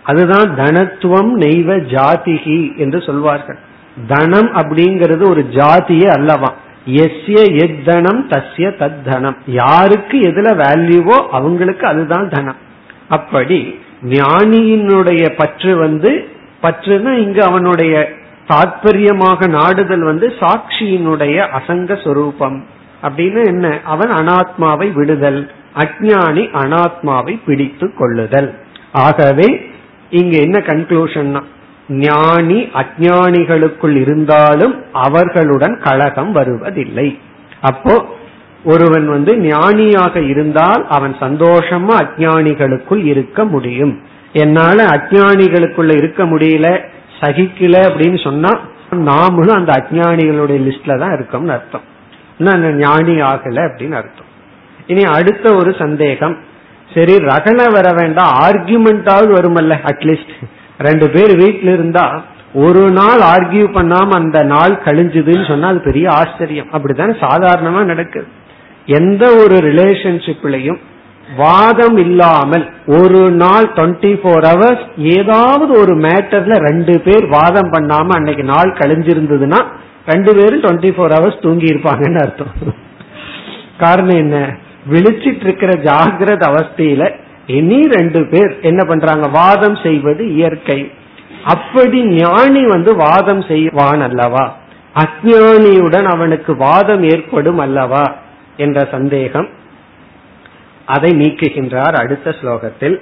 [0.03, 3.59] அதுதான் தனத்துவம் நெய்வ ஜாதிகி என்று சொல்வார்கள்.
[4.07, 6.49] தனம் அப்படிங்கிறது ஒரு ஜாதியே அல்லவா?
[6.85, 12.59] எஸ்ய எத் தனம் தஸ்ய தத் தனம் யாருக்கு எதுல வேல்யூவோ அவங்களுக்கு அதுதான் தனம்.
[13.09, 16.11] அப்படி ஞானியினுடைய பற்று வந்து
[16.63, 18.11] பற்றுனா இங்கு அவனுடைய
[18.47, 22.65] தாற்பயமாக நாடுதல் வந்து சாட்சியினுடைய அசங்க சொரூபம்.
[23.03, 23.79] அப்படின்னு என்ன?
[23.83, 28.55] அவன் அனாத்மாவை விடுதல் அஜானி அனாத்மாவை பிடித்து கொள்ளுதல்.
[28.91, 29.69] ஆகவே
[30.09, 31.43] இங்க என்ன கன்க்ளூஷன்னா
[31.87, 37.19] ஞானி அஜானிகளுக்குள் இருந்தாலும் அவர்களுடன் கழகம் வருவதில்லை.
[37.61, 38.05] அப்போ
[38.63, 43.99] ஒருவன் வந்து ஞானியாக இருந்தால் அவன் சந்தோஷமா அஜானிகளுக்குள் இருக்க முடியும்.
[44.33, 46.85] என்னால அஜானிகளுக்குள்ள இருக்க முடியல
[47.19, 48.59] சகிக்கல அப்படின்னு சொன்னா
[48.91, 51.81] நாமளும் அந்த அஜானிகளுடைய லிஸ்ட்ல தான் இருக்கோம்னு அர்த்தம்.
[52.37, 54.29] நான் ஞானி ஆகல அப்படின்னு அர்த்தம்.
[54.87, 56.37] இனி அடுத்த ஒரு சந்தேகம்.
[56.93, 60.33] சரி ரகன வர வேண்டாம் ஆர்கியூமெண்டாவது வருமல்ல அட்லீஸ்ட்
[60.77, 66.69] ரெண்டு பேர் வீட்டுல இருந்தா ஒரு நாள் ஆர்கியூ பண்ணாம அந்த நாள் கழிஞ்சுதுன்னு சொன்னா அது பெரிய ஆச்சரியம்.
[66.71, 68.27] அப்படித்தானே சாதாரணமா நடக்குது.
[68.85, 70.79] எந்த ஒரு ரிலேஷன்ஷிப்லயும்
[71.37, 78.43] வாதம் இல்லாமல் ஒரு நாள் டுவெண்ட்டி ஃபோர் ஹவர்ஸ் ஏதாவது ஒரு மேட்டர்ல ரெண்டு பேர் வாதம் பண்ணாம அன்னைக்கு
[78.43, 79.65] நாள் கழிஞ்சிருந்ததுன்னா
[80.05, 82.47] ரெண்டு பேரும் டுவெண்ட்டி ஃபோர் ஹவர்ஸ் தூங்கி இருப்பாங்கன்னு அர்த்தம்.
[83.77, 84.55] காரணம் என்ன?
[84.89, 87.13] விழிச்சிட்டு இருக்கிற ஜாகிரத அவஸ்தையில
[87.47, 89.27] இனி ரெண்டு பேர் என்ன பண்றாங்க?
[89.27, 90.91] வாதம் செய்வது இயற்கை.
[91.45, 94.55] அப்படி ஞானி வந்து வாதம் செய்வான் அல்லவா?
[94.95, 98.15] அஜானியுடன் அவனுக்கு வாதம் ஏற்படும் அல்லவா?
[98.57, 99.49] என்ற சந்தேகம்.
[100.88, 103.00] அதை நீக்குகின்றார் அடுத்த ஸ்லோகத்தில்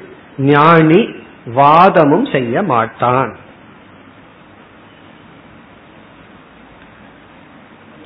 [0.51, 1.15] ஞானி
[1.55, 3.33] வாதமும் செய்ய மாட்டான்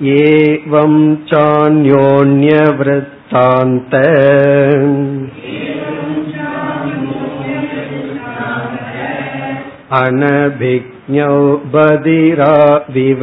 [0.00, 0.94] एवं
[1.26, 3.92] चान्योन्यवृत्तान्त
[9.96, 11.34] अनभिज्ञौ
[11.72, 13.22] बधिराविव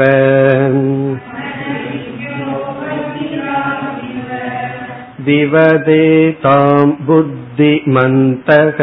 [5.28, 8.80] विवदेतां बुद्धिमन्तः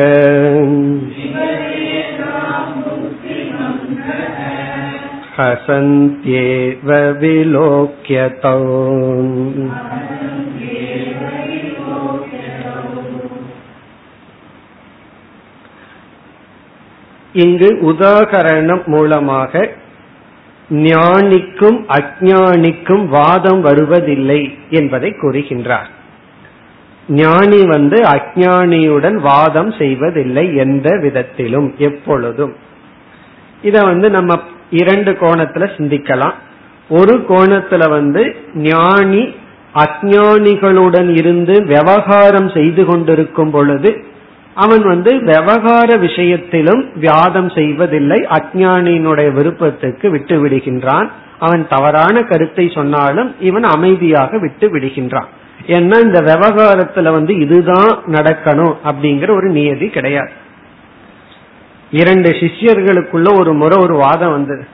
[5.37, 6.89] हसन्त्येव
[7.21, 8.59] विलोक्यतौ
[17.35, 19.53] இங்கு உதாகரணம் மூலமாக
[20.71, 25.91] ஞானிக்கும் அஜானிக்கும் வாதம் வருவதில்லை என்பதை கூறுகின்றார்
[27.08, 32.56] ஞானி வந்து அஜானியுடன் வாதம் செய்வதில்லை எந்த விதத்திலும் எப்பொழுதும்.
[33.62, 34.40] இத வந்து நம்ம
[34.70, 36.34] இரண்டு கோணத்துல சிந்திக்கலாம்.
[36.90, 39.36] ஒரு கோணத்துல வந்து ஞானி
[39.74, 44.04] அஜானிகளுடன் இருந்து விவகாரம் செய்து கொண்டிருக்கும் பொழுது
[44.54, 53.64] அவன் வந்து விவகார விஷயத்திலும் வியாதம் செய்வதில்லை அஜானியினுடைய விருப்பத்துக்கு விட்டு விடுகின்றான் அவன் தவறான கருத்தை சொன்னாலும் இவன்
[53.64, 55.28] அமைதியாக விட்டு விடுகின்றான்
[55.68, 60.32] ஏன்னா இந்த விவகாரத்துல வந்து இதுதான் நடக்கணும் அப்படிங்கிற ஒரு நியதி கிடையாது.
[61.92, 64.68] இரண்டு சிஷ்யர்களுக்குள்ள ஒரு முறை ஒரு வாதம் வந்தது.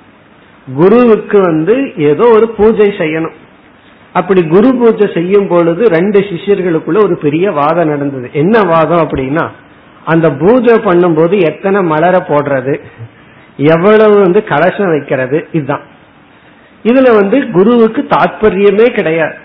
[0.76, 3.38] குருவுக்கு வந்து ஏதோ ஒரு பூஜை செய்யணும்.
[4.14, 8.30] அப்படி குரு பூஜை செய்யும் பொழுது ரெண்டு சிஷ்யர்களுக்குள்ள ஒரு பெரிய வாதம் நடந்தது.
[8.34, 9.50] என்ன வாதம் அப்படின்னா
[10.06, 12.82] அந்த பூஜை பண்ணும்போது எத்தனை மலரை போடுறது
[13.58, 15.82] எவ்வளவு வந்து கலசம் வைக்கிறது இதுதான்.
[16.84, 19.41] இதுல வந்து குருவுக்கு தாற்பயமே கிடையாது.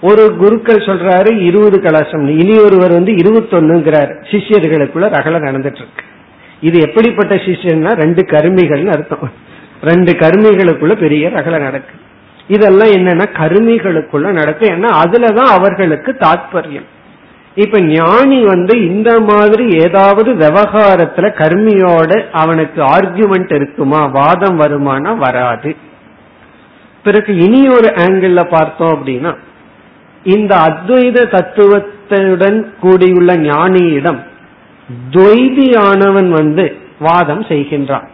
[0.00, 4.12] ஒரு குருக்கள் சொல்றாரு இருபது கலசம் இனி ஒருவர் வந்து இருபத்தொன்னுங்கிறார்.
[4.30, 6.04] சிஷியர்களுக்குள்ள ரகல நடந்துட்டு இருக்கு
[6.60, 9.30] இது எப்படிப்பட்ட சிஷ்யன்னா ரெண்டு கருமிகள்னு அர்த்தம்.
[9.82, 11.94] ரெண்டு கருமிகளுக்குள்ள பெரிய ரகல நடக்கு.
[12.48, 14.68] இதெல்லாம் என்னன்னா கருமிகளுக்குள்ள நடக்கும்.
[14.68, 16.84] ஏன்னா அதுலதான் அவர்களுக்கு தாத்பரியம்.
[17.54, 25.76] இப்ப ஞானி வந்து இந்த மாதிரி ஏதாவது விவகாரத்துல கர்மியோட அவனுக்கு ஆர்குமெண்ட் இருக்குமா வாதம் வருமானா வராது.
[27.04, 29.36] பிறகு இனி ஒரு ஆங்கிள் பார்த்தோம் அப்படின்னா
[30.26, 34.18] இந்த அத்வைத தத்துவத்துடன் கூடியுள்ள ஞானியிடம்
[35.10, 38.06] துவைதியானவன் வந்து வாதம் செய்கின்றான்.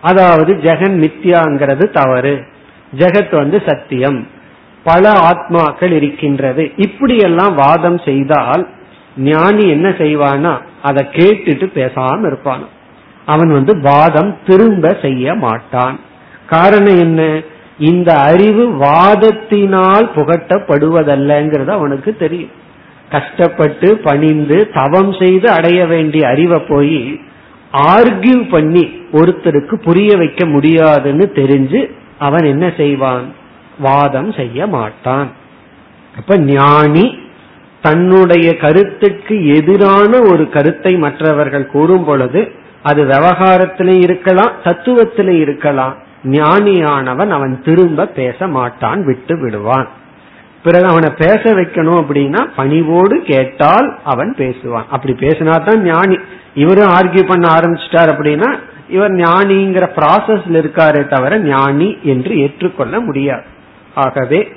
[0.00, 2.42] அதாவது ஜெகன் மித்யாங்கிறது தவறு.
[2.96, 4.26] ஜெகத் வந்து சத்தியம்.
[4.84, 6.72] பல ஆத்மாக்கள் இருக்கின்றது.
[6.76, 8.68] இப்படியெல்லாம் வாதம் செய்தால்
[9.16, 10.58] ஞானி என்ன செய்வானா?
[10.82, 12.68] அதை கேட்டுட்டு பேசாம இருப்பான்?
[13.26, 16.00] அவன் வந்து வாதம் திரும்ப செய்ய மாட்டான்.
[16.46, 17.40] காரணம் என்ன?
[17.78, 22.50] இந்த அறிவு வாதத்தினால் புகட்டப்படுவதல்லங்கிறது அவனுக்கு தெரியும்.
[23.10, 27.20] கஷ்டப்பட்டு பணிந்து தவம் செய்து அடைய வேண்டிய அறிவை போய்
[27.72, 33.32] ஆர்கியூ பண்ணி ஒருத்தருக்கு புரிய வைக்க முடியாதுன்னு தெரிஞ்சு அவன் என்ன செய்வான்?
[33.78, 35.30] வாதம் செய்ய மாட்டான்.
[36.16, 37.18] அப்ப ஞானி
[37.82, 45.96] தன்னுடைய கருத்துக்கு எதிரான ஒரு கருத்தை மற்றவர்கள் கூறும் பொழுது அது விவகாரத்திலே இருக்கலாம் தத்துவத்திலே இருக்கலாம்.
[46.24, 49.88] ஞானியானவன் அவன் திரும்ப பேச மாட்டான் விட்டு விடுவான்.
[50.62, 54.88] பிறகு அவனை பேச வைக்கணும் அப்படின்னா பணிவோடு கேட்டால் அவன் பேசுவான்.
[54.90, 56.18] அப்படி பேசினா தான் ஞானி.
[56.54, 63.42] இவரும் ஆர்கியூ பண்ண ஆரம்பிச்சிட்டார் அப்படின்னா இவர் ஞானிங்கிற ப்ராசஸ்ல இருக்காரே தவிர ஞானி என்று ஏற்றுக்கொள்ள முடியாது.
[63.94, 64.48] ஆகவே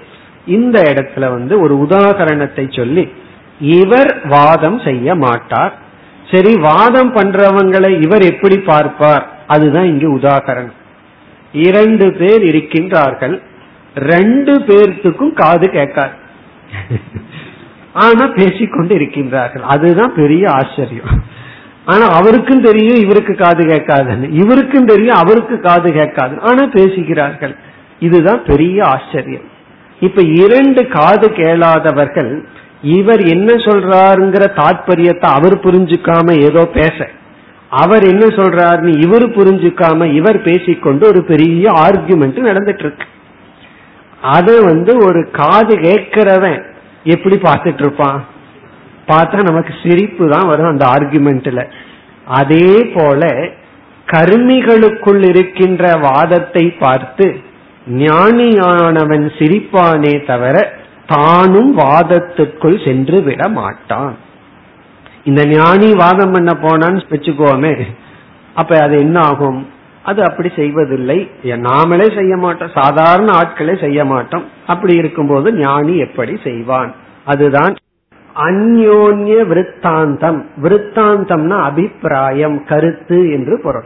[0.45, 3.11] இந்த இடத்துல வந்து ஒரு உதாகரணத்தை சொல்லி
[3.59, 5.73] இவர் வாதம் செய்ய மாட்டார்.
[6.31, 9.29] சரி வாதம் பண்றவங்களை இவர் எப்படி பார்ப்பார்?
[9.47, 10.79] அதுதான் இங்கு உதாகரணம்.
[11.53, 13.41] இரண்டு பேர் இருக்கின்றார்கள்.
[13.95, 16.15] ரெண்டு பேர்த்துக்கும் காது கேட்காது.
[17.93, 21.39] ஆனா பேசிக்கொண்டு இருக்கின்றார்கள் அதுதான் பெரிய ஆச்சரியம்.
[21.85, 24.29] ஆனா அவருக்கும் தெரியும் இவருக்கு காது கேட்காதுன்னு.
[24.31, 26.39] இவருக்கும் தெரியும் அவருக்கு காது கேட்காது.
[26.41, 27.55] ஆனா பேசுகிறார்கள்.
[27.99, 29.47] இதுதான் பெரிய ஆச்சரியம்.
[29.99, 32.43] இப்ப இரண்டு காது கேளாதவர்கள்
[32.81, 37.09] இவர் என்ன சொல்றாருங்கிற தாற்பயத்தை அவர் புரிஞ்சுக்காம ஏதோ பேச
[37.71, 43.07] அவர் என்ன சொல்றாருன்னு இவர் புரிஞ்சுக்காம இவர் பேசிக்கொண்டு ஒரு பெரிய ஆர்குமெண்ட் நடந்துட்டு இருக்கு
[44.21, 46.59] அது வந்து ஒரு காது கேட்கிறவன்
[47.05, 48.19] எப்படி பார்த்துட்டு இருப்பான்
[49.07, 51.61] பார்த்தா நமக்கு சிரிப்பு தான் வரும் அந்த ஆர்குமெண்ட்ல
[52.39, 53.23] அதே போல
[54.07, 57.27] கர்மிகளுக்குள் இருக்கின்ற வாதத்தை பார்த்து
[57.99, 60.55] ஞானியானவன் சிரிப்பானே தவிர
[61.07, 64.13] தானும் வாதத்திற்குள் சென்று விட மாட்டான்.
[65.23, 67.83] இந்த ஞானி வாதம் பண்ண போனான்னு வச்சுக்கோமே
[68.55, 69.67] அப்ப அது என்ன ஆகும்?
[70.03, 71.31] அது அப்படி செய்வதில்லை.
[71.43, 72.71] நாமளே செய்ய மாட்டோம்.
[72.73, 74.43] சாதாரண ஆட்களே செய்ய மாட்டோம்.
[74.67, 76.95] அப்படி இருக்கும்போது ஞானி எப்படி செய்வான்?
[77.25, 77.75] அதுதான்
[78.35, 80.45] அந்யோன்ய விருத்தாந்தம்.
[80.61, 83.85] விருத்தாந்தம்னா அபிப்பிராயம் கருத்து என்று பொருள்.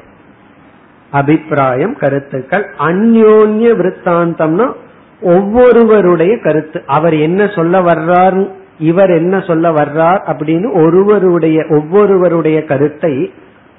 [1.12, 2.66] அபிப்பிராயம் கருத்துக்கள்.
[2.80, 4.74] அந்யோன்ய விருத்தாந்தம்னா
[5.22, 6.84] ஒவ்வொருவருடைய கருத்து.
[6.88, 8.50] அவர் என்ன சொல்ல வர்றார்?
[8.78, 13.34] இவர் என்ன சொல்ல வர்றார் அப்படின்னு ஒருவருடைய ஒவ்வொருவருடைய கருத்தை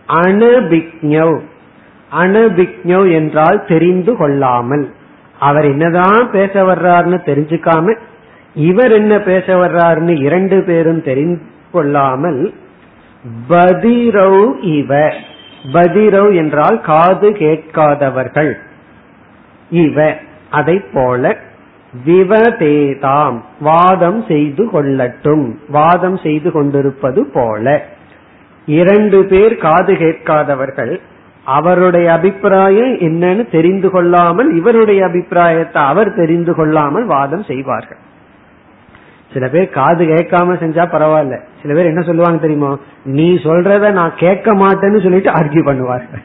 [0.09, 1.41] அணுபிக்ஞவ்.
[2.21, 4.95] அணுபிக்ஞவ் என்றால் தெரிந்து கொள்ளாமல்.
[5.41, 7.97] அவர் என்னதான் பேச வர்றாருன்னு தெரிஞ்சுக்காம
[8.55, 12.53] இவர் என்ன பேச வர்றாருன்னு இரண்டு பேரும் தெரிந்து கொள்ளாமல்
[13.49, 15.13] பதிரவ் இவ.
[15.73, 18.55] பதிரவ் என்றால் காது கேட்காதவர்கள்.
[19.71, 20.15] இவ.
[20.51, 21.37] அதை போல
[22.07, 25.55] விவதேதாம் வாதம் செய்து கொள்ளட்டும்.
[25.69, 27.85] வாதம் செய்து கொண்டிருப்பது போல.
[28.67, 31.01] இரண்டு பேர் காது கேட்காதவர்கள்
[31.45, 37.99] அவருடைய அபிப்பிராயம் என்னன்னு தெரிந்து கொள்ளாமல் இவருடைய அபிப்பிராயத்தை அவர் தெரிந்து கொள்ளாமல் வாதம் செய்வார்கள்.
[39.33, 41.41] சில பேர் காது கேட்காம செஞ்சா பரவாயில்ல.
[41.63, 42.79] சில பேர் என்ன சொல்லுவாங்க தெரியுமா?
[43.05, 46.23] நீ சொல்றத நான் கேட்க மாட்டேன்னு சொல்லிட்டு ஆர்கியூ பண்ணுவார்கள்.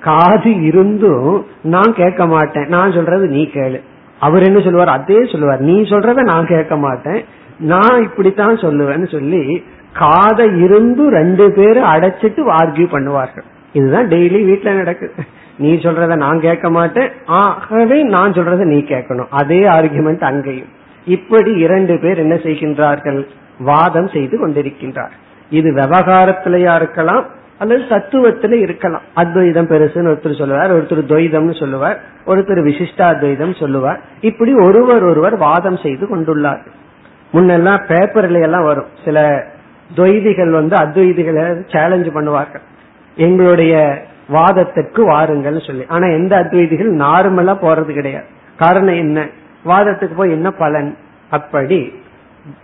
[0.00, 2.66] காது இருந்தும் நான் கேட்க மாட்டேன்.
[2.66, 3.80] நான் சொல்றது நீ கேளு.
[4.20, 4.88] அவர் என்ன சொல்லுவார்?
[4.88, 5.60] அதே சொல்லுவார்.
[5.60, 7.24] நீ சொல்றத நான் கேட்க மாட்டேன்.
[7.58, 13.44] நான் இப்படித்தான் சொல்லுவேன்னு சொல்லி காதை இருந்து ரெண்டு பேரும் அடைச்சிட்டு ஆர்கியூ பண்ணுவார்கள்.
[13.72, 15.12] இதுதான் டெய்லி வீட்டுல நடக்குது.
[15.58, 17.10] நீ சொல்றத நான் கேட்க மாட்டேன்.
[17.26, 19.26] ஆகவே நான் சொல்றத நீ கேட்கணும்.
[19.30, 20.68] அதே ஆர்குமெண்ட் அங்கேயும்.
[21.06, 23.26] இப்படி இரண்டு பேர் என்ன செய்கின்றார்கள்?
[23.58, 25.10] வாதம் செய்து கொண்டிருக்கின்றார்.
[25.50, 27.24] இது விவகாரத்திலேயா இருக்கலாம்
[27.58, 29.02] அல்லது தத்துவத்துல இருக்கலாம்.
[29.14, 34.00] அத்வைதம் பெருசுன்னு ஒருத்தர் சொல்லுவார் ஒருத்தர் துவைதம்னு சொல்லுவார் ஒருத்தர் விசிஷ்டாத்வைதம் சொல்லுவார்.
[34.20, 36.66] இப்படி ஒருவர் ஒருவர் வாதம் செய்து கொண்டுள்ளார்.
[37.32, 38.86] முன்னெல்லாம் பேப்பர்ல எல்லாம் வரும்.
[39.04, 39.44] சில
[39.96, 42.60] துவைதிகள் வந்து அத்வைதிகளை சேலஞ்சு பண்ணுவார்கள்.
[43.16, 45.84] எங்களுடைய வாதத்திற்கு வாருங்கள் சொல்லி.
[45.88, 48.24] ஆனா எந்த அத்வைதிகள் நார்மலா போறது கிடையாது.
[48.56, 49.28] காரணம் என்ன?
[49.66, 50.96] வாதத்துக்கு போய் என்ன பலன்?
[51.30, 51.92] அப்படி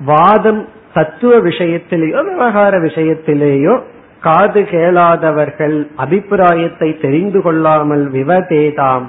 [0.05, 3.83] வாதம் தத்துவ விஷயத்திலேயோ விவகார விஷயத்திலேயோ
[4.22, 9.06] காது கேளாதவர்கள் அபிப்பிராயத்தை தெரிந்து கொள்ளாமல் விவதேதாம்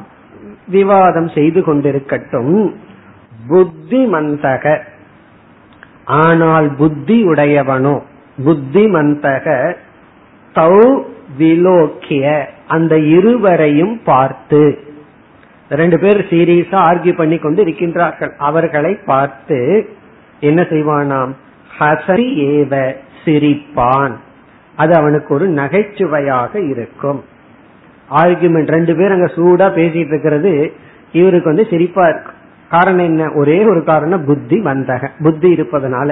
[0.67, 2.73] விவாதம் செய்து கொண்டிருக்கட்டும்.
[3.47, 4.79] புத்தி மந்தக.
[6.05, 8.01] ஆனால் புத்தி உடையவனோ
[8.43, 9.75] புத்தி மந்தக.
[10.55, 11.03] தௌ
[11.37, 12.25] விலோக்கிய.
[12.67, 14.63] அந்த இருவரையும் பார்த்து.
[15.69, 18.33] ரெண்டு பேர் சீரியஸா ஆர்கியூ பண்ணி கொண்டு இருக்கின்றார்கள்.
[18.37, 19.59] அவர்களை பார்த்து
[20.39, 21.33] என்ன செய்வானாம்?
[21.79, 22.95] ஹசரி ஏவ
[23.25, 24.15] சிரிப்பான்.
[24.75, 27.19] அது அவனுக்கு ஒரு நகைச்சுவையாக இருக்கும்.
[28.21, 30.51] ஆர்குமெண்ட் ரெண்டு பேர் அங்க சூடா பேசிட்டு இருக்கிறது
[31.11, 33.23] இவருக்கு வந்து சிரிப்பா இருக்கும் காரணம் என்ன?
[33.31, 36.09] ஒரே ஒரு காரணம் புத்தி வந்தக புத்தி இருப்பதனால.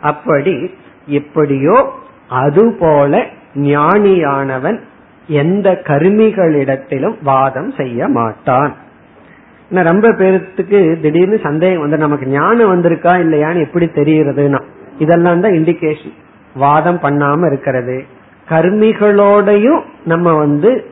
[0.00, 0.54] அப்படி
[1.06, 1.76] எப்படியோ
[2.42, 3.12] அது போல
[3.54, 4.78] ஞானியானவன்
[5.28, 8.72] எந்த கருமிகளிடத்திலும் வாதம் செய்ய மாட்டான்.
[9.70, 14.60] ரொம்ப பேருக்கு திடீர்னு சந்தேகம் வந்து நமக்கு ஞானம் வந்திருக்கா இல்லையான்னு எப்படி தெரியறதுன்னா
[14.98, 16.16] இதெல்லாம் தான் இண்டிகேஷன்
[16.58, 18.04] வாதம் பண்ணாம இருக்கிறது.
[18.48, 20.86] கர்மிகளோடையும் நம்ம வந்து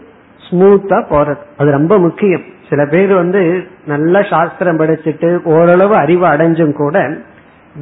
[0.51, 1.37] ஸ்மூத்தா போறது.
[1.57, 2.43] அது ரொம்ப முக்கியம்.
[2.69, 7.17] சில பேர் வந்து நல்ல சாஸ்திரம் படிச்சுட்டு ஓரளவு அறிவு அடைஞ்சும் கூட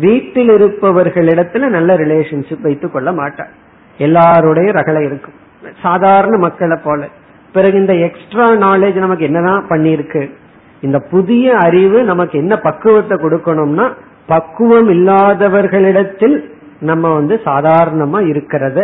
[0.00, 3.50] வீட்டில் இருப்பவர்களிடத்துல நல்ல ரிலேஷன்ஷிப் வைத்துக் கொள்ள மாட்டார்.
[3.98, 5.34] எல்லாருடைய ரகலை இருக்கும்.
[5.82, 7.06] சாதாரண மக்களை போல.
[7.52, 10.30] பிறகு இந்த எக்ஸ்ட்ரா நாலேஜ் நமக்கு என்னதான் பண்ணிருக்கு
[10.80, 13.92] இந்த புதிய அறிவு நமக்கு என்ன பக்குவத்தை கொடுக்கணும்னா
[14.26, 16.53] பக்குவம் இல்லாதவர்களிடத்தில்
[16.90, 18.78] நம்ம வந்து சாதாரணமா இருக்கிறத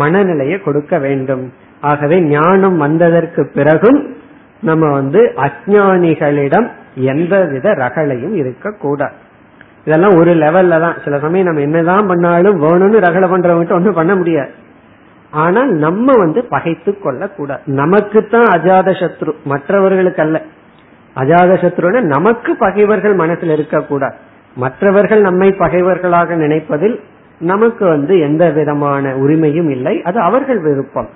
[0.00, 1.44] மனநிலையை கொடுக்க வேண்டும்.
[1.90, 4.00] ஆகவே ஞானம் வந்ததற்கு பிறகும்
[4.68, 6.68] நம்ம வந்து அஜானிகளிடம்
[7.10, 9.16] எந்தவித ரகலையும் இருக்கக்கூடாது.
[9.86, 10.96] இதெல்லாம் ஒரு லெவல்ல தான்.
[11.04, 14.52] சில சமயம் நம்ம என்னதான் பண்ணாலும் வேணும்னு ரகலை பண்றவங்க ஒன்றும் பண்ண முடியாது.
[15.42, 20.38] ஆனா நம்ம வந்து பகைத்து கொள்ள கூடாது நமக்கு தான் அஜாத சத்ரு மற்றவர்களுக்கு அல்ல
[21.16, 24.16] அஜாத சத்ருன நமக்கு பகைவர்கள் மனசில் இருக்கக்கூடாது.
[24.56, 26.96] மற்றவர்கள் நம்மை பகைவர்களாக நினைப்பதில்
[27.40, 30.02] நமக்கு வந்து எந்த விதமான உரிமையும் இல்லை.
[30.02, 31.08] அது அவர்கள் விருப்பம்.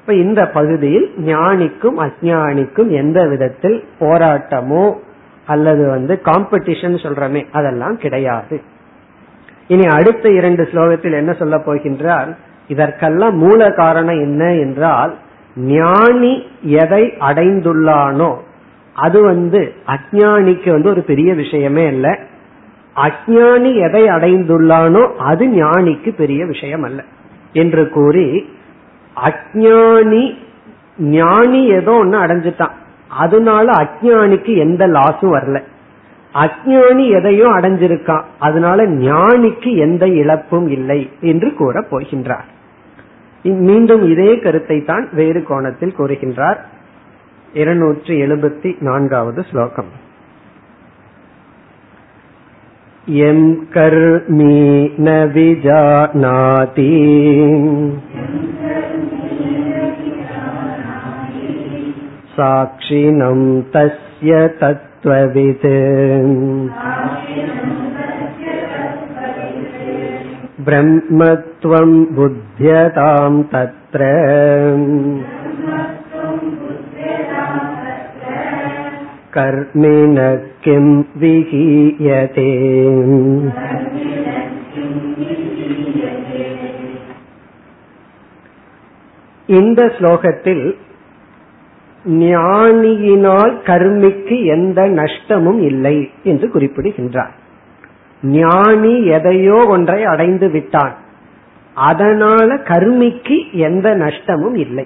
[0.00, 4.94] இப்ப இந்த பகுதியில் ஞானிக்கும் அஜானிக்கும் எந்த விதத்தில் போராட்டமோ
[5.46, 8.60] அல்லது வந்து காம்படிஷன் சொல்றமே அதெல்லாம் கிடையாது.
[9.68, 12.36] இனி அடுத்த இரண்டு ஸ்லோகத்தில் என்ன சொல்ல போகின்றார்?
[12.68, 15.14] இதற்கெல்லாம் மூல காரணம் என்ன என்றால்
[15.56, 18.36] ஞானி எதை அடைந்துள்ளானோ
[18.94, 22.18] அது வந்து அஜானிக்கு வந்து ஒரு பெரிய விஷயமே இல்லை.
[22.96, 27.04] அஜானி எதை அடைந்துள்ளானோ அது ஞானிக்கு பெரிய விஷயம் அல்ல
[27.52, 28.48] என்று கூறி
[29.16, 30.36] அஜானி
[30.98, 32.74] ஞானி ஏதோ ஒன்னு அடைஞ்சிட்டான்.
[33.08, 35.62] அதனால அஜானிக்கு எந்த லாஸும் வரல.
[36.34, 38.24] அஜானி எதையோ அடைஞ்சிருக்கான்.
[38.38, 42.46] அதனால ஞானிக்கு எந்த இழப்பும் இல்லை என்று கூற போகின்றார்.
[43.44, 46.56] மீண்டும் இதே கருத்தை தான் வேறு கோணத்தில் கூறுகின்றார்.
[47.52, 49.90] இருநூற்றி எழுபத்தி நான்காவது ஸ்லோகம்.
[53.08, 53.40] यं
[53.72, 56.92] कर्मी न विजानाति
[62.36, 63.42] साक्षिणं
[63.74, 65.66] तस्य तत्त्ववित्
[70.68, 74.10] ब्रह्मत्वं बुध्यतां तत्र
[79.33, 80.15] कर्मिण
[80.63, 82.49] किं विहीयते
[89.49, 90.63] இந்த ஸ்லோகத்தில்
[92.25, 97.33] ஞானியினால் கர்மிக்கு எந்த நஷ்டமும் இல்லை என்று குறிப்பிடுகின்றார்
[98.23, 100.95] ஞானி எதையோ ஒன்றை அடைந்து விட்டான்
[101.87, 104.85] அதனால கர்மிக்கு எந்த நஷ்டமும் இல்லை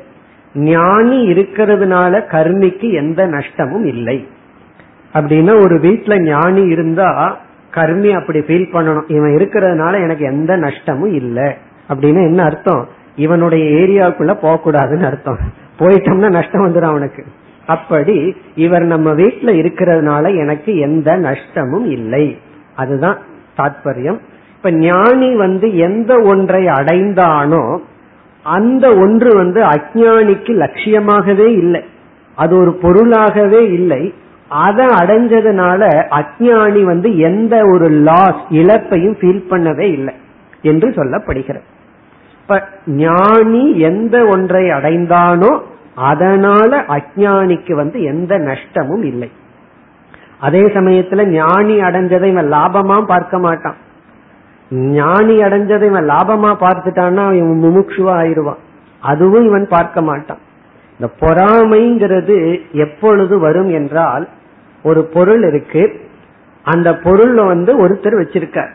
[0.56, 4.18] ஞானி இருக்கிறதுனால கர்மிக்கு எந்த நஷ்டமும் இல்லை
[5.15, 7.39] அப்படின்னா ஒரு வீட்டுல ஞானி இருந்தா
[7.75, 9.13] கர்மி அப்படி ஃபீல் பண்ணணும்.
[9.13, 11.55] இவன் இருக்கிறதுனால எனக்கு எந்த நஷ்டமும் இல்லை.
[11.89, 12.89] அப்படின்னு என்ன அர்த்தம்?
[13.17, 15.39] இவனுடைய ஏரியாவுக்குள்ள போக கூடாதுன்னு அர்த்தம்.
[15.79, 17.25] போயிட்டோம்னா நஷ்டம் வந்துடும் அவனுக்கு.
[17.67, 22.39] அப்படி இவர் நம்ம வீட்டுல இருக்கிறதுனால எனக்கு எந்த நஷ்டமும் இல்லை.
[22.77, 23.19] அதுதான்
[23.57, 24.19] தாத்பரியம்.
[24.57, 27.79] இப்ப ஞானி வந்து எந்த ஒன்றை அடைந்தானோ
[28.43, 31.85] அந்த ஒன்று வந்து அஜானிக்கு லட்சியமாகவே இல்லை.
[32.35, 34.15] அது ஒரு பொருளாகவே இல்லை.
[34.49, 35.81] அதை அடைஞ்சதுனால
[36.11, 40.15] அஜானி வந்து எந்த ஒரு லாஸ் இழப்பையும் ஃபீல் பண்ணவே இல்லை
[40.63, 41.67] என்று சொல்லப்படுகிறது.
[42.41, 45.61] இப்ப ஞானி எந்த ஒன்றை அடைந்தானோ
[45.95, 49.31] அதனால அஜானிக்கு வந்து எந்த நஷ்டமும் இல்லை.
[50.41, 53.77] அதே சமயத்துல ஞானி அடைஞ்சதை இவன் லாபமா பார்க்க மாட்டான்.
[54.71, 58.59] ஞானி அடைஞ்சதை இவன் லாபமா பார்த்துட்டான்னா இவன் முமுட்சுவா ஆயிடுவான்.
[59.01, 60.39] அதுவும் இவன் பார்க்க மாட்டான்.
[61.01, 64.29] இந்த பொறாமைங்கிறது எப்பொழுது வரும் என்றால்
[64.83, 66.01] ஒரு பொருள் இருக்கு.
[66.63, 68.71] அந்த பொருள் வந்து ஒருத்தர் வச்சிருக்கார்.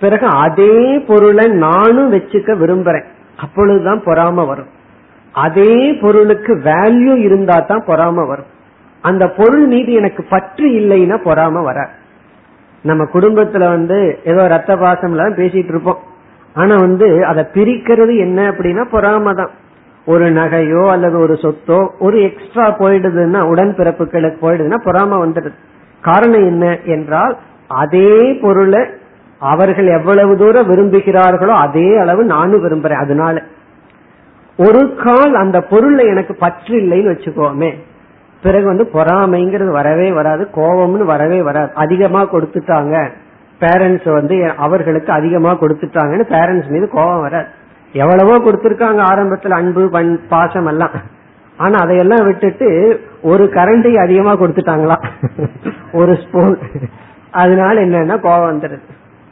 [0.00, 3.04] பிறகு அதே பொருளை நானும் வச்சுக்க விரும்புறேன்.
[3.36, 4.66] அப்பொழுதுதான் பொறாம வரும்.
[5.32, 8.52] அதே பொருளுக்கு வேல்யூ இருந்தா தான் பொறாம வரும்.
[9.00, 11.88] அந்த பொருள் மீது எனக்கு பற்று இல்லைன்னா பொறாம வர
[12.82, 15.98] நம்ம குடும்பத்துல வந்து ஏதோ ரத்த பாசம்ல பேசிட்டு இருப்போம்.
[16.54, 19.50] ஆனா வந்து அதை பிரிக்கிறது என்ன அப்படின்னா பொறாம தான்
[20.06, 25.54] ஒரு நகையோ அல்லது ஒரு சொத்தோ ஒரு எக்ஸ்ட்ரா போயிடுதுன்னா உடன்பிறப்புகளுக்கு போயிடுதுன்னா பொறாம வந்துடுது
[26.00, 27.38] காரணம் என்ன என்றால்
[27.68, 28.80] அதே பொருளை
[29.38, 33.02] அவர்கள் எவ்வளவு தூரம் விரும்புகிறார்களோ அதே அளவு நானும் விரும்புறேன்.
[33.04, 33.42] அதனால
[34.56, 37.74] ஒரு கால் அந்த பொருள்ல எனக்கு பற்று இல்லைன்னு வச்சுக்கோமே.
[38.42, 41.74] பிறகு வந்து பொறாமைங்கிறது வரவே வராது கோபம்னு வரவே வராது.
[41.74, 43.10] அதிகமா கொடுத்துட்டாங்க.
[43.60, 47.46] பேரண்ட்ஸ் வந்து அவர்களுக்கு அதிகமா கொடுத்துட்டாங்கன்னு பேரண்ட்ஸ் மீது கோபம் வராது.
[47.94, 50.94] எவ்வளவோ கொடுத்திருக்காங்க ஆரம்பத்துல அன்பு பண் பாசம் எல்லாம்.
[51.56, 52.68] ஆனா அதையெல்லாம் விட்டுட்டு
[53.22, 54.96] ஒரு கரண்டி அதிகமா கொடுத்துட்டாங்களா?
[55.92, 56.56] ஒரு ஸ்பூன்
[57.30, 58.86] அதனால என்னன்னா கோபம் வந்துடுது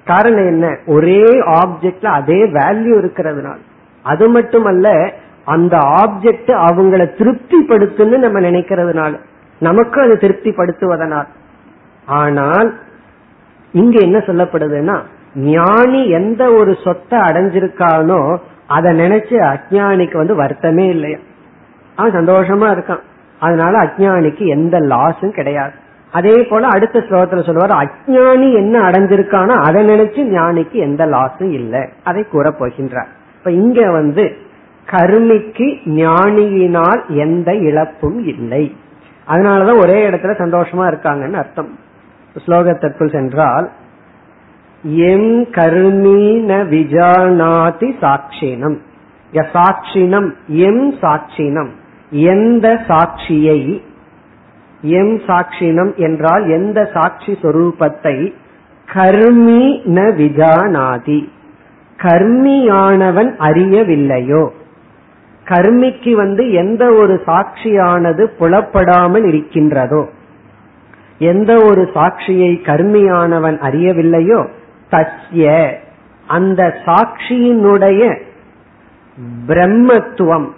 [0.04, 0.66] காரணம் என்ன?
[0.86, 1.24] ஒரே
[1.60, 3.58] ஆப்ஜெக்ட்ல அதே வேல்யூ இருக்கிறதுனால.
[4.04, 4.88] அது மட்டுமல்ல
[5.44, 9.12] அந்த ஆப்ஜெக்ட் அவங்கள திருப்திப்படுத்துன்னு நம்ம நினைக்கிறதுனால.
[9.60, 11.28] நமக்கு அது திருப்திப்படுத்துவதனால்.
[12.06, 12.70] ஆனால்
[13.74, 14.96] இங்க என்ன சொல்லப்படுதுன்னா
[15.34, 21.18] ஞானி எந்த ஒரு சொத்தை அடைஞ்சிருக்கானோ அதை நினைச்சு அஜானிக்கு வந்து வருத்தமே இல்லையா?
[21.96, 23.00] அவன் சந்தோஷமா இருக்கான்.
[23.38, 25.72] அதனால அஜானிக்கு எந்த லாஸும் கிடையாது.
[26.12, 31.80] அதே போல அடுத்த ஸ்லோகத்துல சொல்லுவார் அஜானி என்ன அடைஞ்சிருக்கானோ அதை நினைச்சு ஞானிக்கு எந்த லாஸும் இல்லை.
[32.04, 33.06] அதை கூற போகின்றார்.
[33.38, 34.36] இப்ப இங்க வந்து
[34.90, 38.76] கருமிக்கு ஞானியினால் எந்த இழப்பும் இல்லை.
[39.28, 41.78] அதனாலதான் ஒரே இடத்துல சந்தோஷமா இருக்காங்கன்னு அர்த்தம்.
[42.46, 43.70] ஸ்லோகத்திற்குள் சென்றால்
[44.82, 48.76] எம் கர்மீன விஜானாதி சாட்சினம்.
[49.32, 51.68] சாட்சினம் எம் சாட்சினம்
[52.10, 53.82] எந்த சாட்சியை?
[54.82, 58.32] எம் சாட்சினம் என்றால் எந்த சாட்சி சொரூபத்தை?
[58.94, 61.28] கர்மி ந விஜானாதி.
[62.02, 64.48] கர்மியானவன் அறியவில்லையோ?
[65.44, 70.08] கர்மிக்கு வந்து எந்த ஒரு சாட்சியானது புலப்படாமல் இருக்கின்றதோ?
[71.18, 74.46] எந்த ஒரு சாட்சியை கர்மியானவன் அறியவில்லையோ?
[74.92, 75.72] தத்ய.
[76.26, 78.20] அந்த சாட்சியினுடைய
[79.48, 80.48] பிரம்மத்துவம்.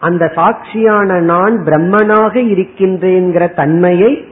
[0.00, 4.28] அந்த சாட்சியான நான் பிரம்மனாக இருக்கின்றேங்கிற தன்மையை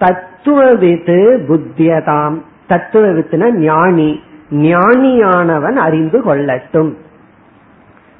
[0.00, 2.42] தத்துவவித்து புத்தியதாம்.
[2.68, 4.20] தத்துவவித்துன ஞானி.
[4.50, 6.94] ஞானியானவன் அறிந்து கொள்ளட்டும்.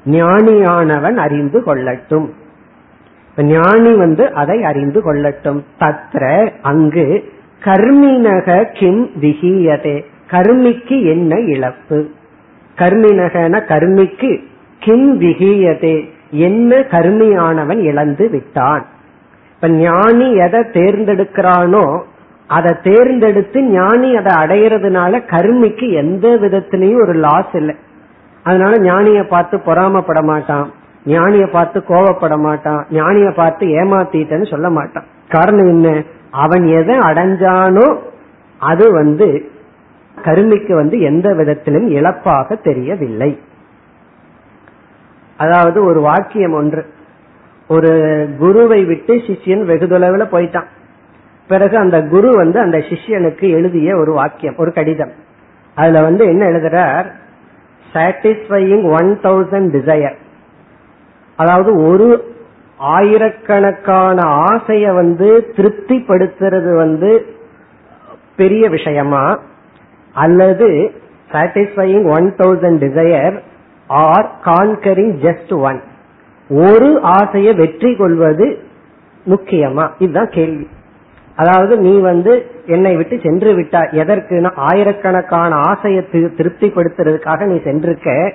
[0.05, 2.29] ஞானியானவன் அறிந்து கொள்ளட்டும்.
[3.37, 5.63] ஞானி வந்து அதை அறிந்து கொள்ளட்டும்.
[5.79, 7.33] தத்ர அங்கு
[7.63, 12.09] கர்மினக கிம் விகியதே கர்மிக்கு என்ன இழப்பு?
[12.77, 14.43] கர்மினகன கர்மிக்கு
[14.79, 16.09] கிம் விகியதே.
[16.31, 18.85] என்ன கர்மியானவன் இழந்து விட்டான்?
[19.51, 22.01] இப்ப ஞானி எதை தேர்ந்தெடுக்கிறானோ
[22.47, 27.75] அதை தேர்ந்தெடுத்து ஞானி அதை அடையிறதுனால கர்மிக்கு எந்த விதத்திலையும் ஒரு லாஸ் இல்லை.
[28.43, 30.71] அதனால ஞானிய பார்த்து பொறாமப்பட மாட்டான்.
[31.05, 32.85] ஞானிய பார்த்து கோவப்பட மாட்டான்.
[32.91, 35.03] ஞானிய பார்த்து ஏமாத்திட்டேன்னு சொல்ல மாட்டான்.
[35.29, 36.03] காரணம் என்ன?
[36.31, 37.97] அவன் எதை அடைஞ்சானோ
[38.59, 39.51] அது வந்து
[40.23, 43.39] கருமிக்கு வந்து எந்த விதத்திலும் இழப்பாக தெரியவில்லை.
[45.37, 46.85] அதாவது ஒரு வாக்கியம் ஒன்று.
[47.67, 47.89] ஒரு
[48.39, 50.65] குருவை விட்டு சிஷ்யன் வெகு தொலைவில் போயிட்டான்.
[51.47, 55.11] பிறகு அந்த குரு வந்து அந்த சிஷ்யனுக்கு எழுதிய ஒரு வாக்கியம் ஒரு கடிதம்.
[55.75, 57.05] அதுல வந்து என்ன எழுதுறார்?
[57.93, 60.15] சாட்டிஸ்ஃபையிங் ஒன் தௌசண்ட் டிசையர்
[61.35, 62.35] அதாவது ஒரு
[62.77, 67.25] ஆயிரக்கணக்கான ஆசைய வந்து திருப்திப்படுத்துறது வந்து
[68.35, 69.39] பெரிய விஷயமா?
[70.13, 70.91] அல்லது
[71.31, 73.39] satisfying one thousand desire
[73.87, 75.81] or conquering just one
[76.49, 78.59] ஒரு ஆசையை வெற்றி கொள்வது
[79.25, 79.89] முக்கியமா?
[79.97, 80.67] இதுதான் கேள்வி.
[81.35, 88.33] அதாவது நீ வந்து என்னை விட்டு சென்று விட்டா எதற்குனா ஆயிரக்கணக்கான ஆசையை திருப்திப்படுத்துறதுக்காக நீ சென்றிருக்க.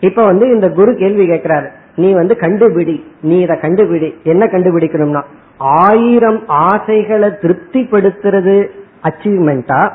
[0.00, 1.68] இப்ப வந்து இந்த குரு கேள்வி கேட்கிறாரு.
[1.96, 3.02] நீ வந்து கண்டுபிடி.
[3.22, 4.22] நீ இதை கண்டுபிடி.
[4.22, 5.22] என்ன கண்டுபிடிக்கணும்னா?
[5.58, 8.66] ஆயிரம் ஆசைகளை திருப்திப்படுத்துறது
[9.02, 9.92] அச்சீவ்மெண்டா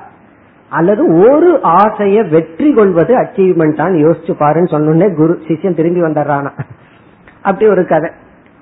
[0.71, 6.51] அல்லது ஒரு ஆசைய வெற்றி கொள்வது அச்சீவ்மெண்ட் யோசிச்சு பாருன்னு சொன்னோடனே குரு சிஷ்யன் திரும்பி வந்துடுறானா?
[7.41, 8.09] அப்படி ஒரு கதை.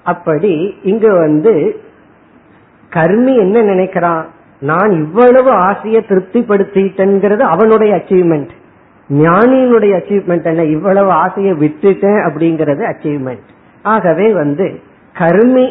[0.04, 0.54] அப்படி
[0.84, 1.54] இங்க வந்து
[2.92, 4.24] கர்மி என்ன நினைக்கிறான்?
[4.62, 8.54] நான் இவ்வளவு ஆசையை திருப்திப்படுத்திட்டேங்கிறது அவனுடைய அச்சீவ்மெண்ட்
[9.10, 13.48] ஞானியினுடைய அச்சீவ்மெண்ட் என்ன இவ்வளவு ஆசையை விட்டுட்டேன் அப்படிங்கறது அச்சீவ்மெண்ட்
[13.84, 14.68] ஆகவே வந்து
[15.16, 15.66] கர்மி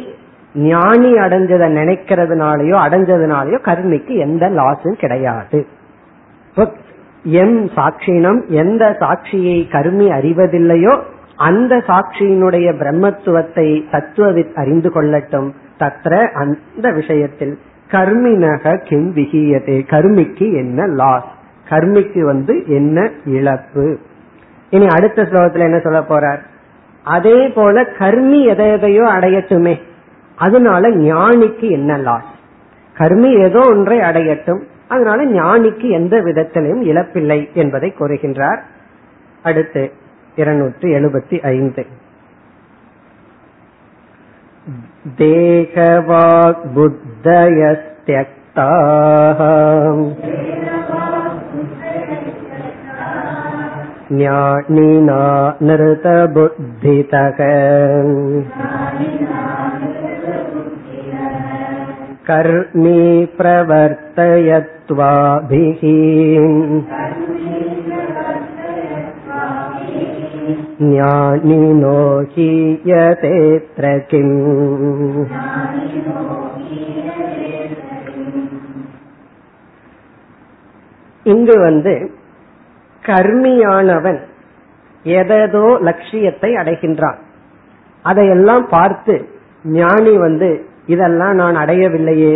[0.54, 5.58] ஞானி அடைஞ்சதை நினைக்கிறதுனாலயோ அடைஞ்சதுனாலயோ கர்மிக்கு எந்த லாஸும் கிடையாது.
[7.22, 10.94] எம் சாட்சினம் எந்த சாட்சியை கருமி அறிவதில்லையோ
[11.36, 15.48] அந்த சாட்சியினுடைய பிரம்மத்துவத்தை தத்துவவித் அறிந்து கொள்ளட்டும்.
[15.78, 17.58] தத்ர அந்த விஷயத்தில்
[17.90, 21.28] கர்மினக கிம் விகியதே கர்மிக்கு என்ன லாஸ்
[21.68, 23.98] கர்மிக்கு வந்து என்ன இழப்பு?
[24.70, 26.42] இனி அடுத்த ஸ்லோகத்துல என்ன சொல்ல போறார்?
[27.04, 29.74] அதே போல கர்மி எதை எதையோ அடையட்டுமே
[30.36, 32.32] அதனால ஞானிக்கு என்ன லாஸ்
[32.96, 34.62] கர்மி ஏதோ ஒன்றை அடையட்டும்.
[34.87, 38.63] அதனால ஞானிக்கு எந்த விதத்திலையும் இழப்பில்லை என்பதை கூறுகின்றார்
[39.43, 39.91] அடுத்து
[40.35, 41.85] இருநூற்றி எழுபத்தி ஐந்து
[45.17, 49.39] देहवाग् बुद्धयस्त्यक्ताः
[54.09, 55.21] ज्ञानिना
[55.61, 57.39] नृतबुद्धितः
[62.27, 64.76] कर्मी प्रवर्तयत्वाभिः
[70.83, 71.99] ज्ञानिनो
[72.33, 74.33] हीयतेऽत्र किम्
[81.25, 82.11] இங்கு வந்து
[83.03, 84.19] கர்மியானவன்
[85.05, 87.19] எதோ லட்சியத்தை அடைகின்றான்
[88.05, 89.15] அதையெல்லாம் பார்த்து
[89.65, 90.49] ஞானி வந்து
[90.85, 92.35] இதெல்லாம் நான் அடையவில்லையே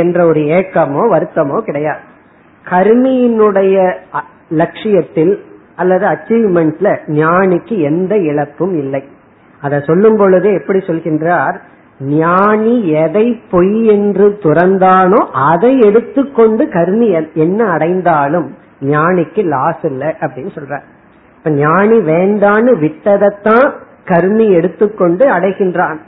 [0.00, 2.02] என்ற ஒரு ஏக்கமோ வருத்தமோ கிடையாது.
[2.64, 3.76] கர்மியினுடைய
[4.60, 5.34] லட்சியத்தில்
[5.80, 6.88] அல்லது அச்சீவ்மெண்ட்ல
[7.20, 9.02] ஞானிக்கு எந்த இழப்பும் இல்லை.
[9.62, 11.56] அதை சொல்லும் பொழுது எப்படி சொல்கின்றார்?
[12.18, 15.20] ஞானி எதை பொய் என்று துறந்தானோ
[15.50, 17.08] அதை எடுத்துக்கொண்டு கர்மி
[17.44, 18.48] என்ன அடைந்தாலும்
[18.92, 20.78] ஞானிக்கு லாஸ் இல்லை அப்படின்னு சொல்ற
[21.36, 23.68] இப்ப ஞானி வேண்டான்னு விட்டதைத்தான்
[24.10, 25.98] கர்மி எடுத்துக்கொண்டு அடைகின்றான்.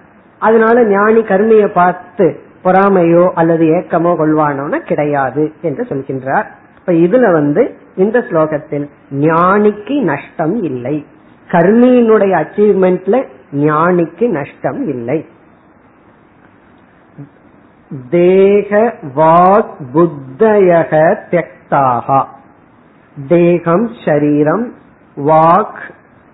[0.41, 2.27] அதனால ஞானி கர்மியை பார்த்து
[2.65, 6.47] பொறாமையோ அல்லது ஏக்கமோ கொள்வானோன கிடையாது என்று சொல்கின்றார்.
[6.79, 7.63] இப்ப இதுல வந்து
[7.97, 8.87] இந்த ஸ்லோகத்தில்
[9.21, 10.97] ஞானிக்கு நஷ்டம் இல்லை.
[11.49, 13.17] கர்மியினுடைய அச்சீவ்மெண்ட்ல
[13.53, 15.19] ஞானிக்கு நஷ்டம் இல்லை.
[18.11, 18.71] தேக
[19.17, 20.93] வாக் புத்தயக
[21.31, 22.23] தெக்தாகா
[23.17, 24.65] தேகம் சரீரம்
[25.17, 25.83] வாக்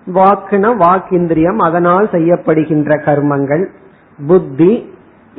[0.07, 3.64] வாக்குன வாக் இந்திரியம் அதனால் செய்யப்படுகின்ற கர்மங்கள்.
[4.28, 4.72] புத்தி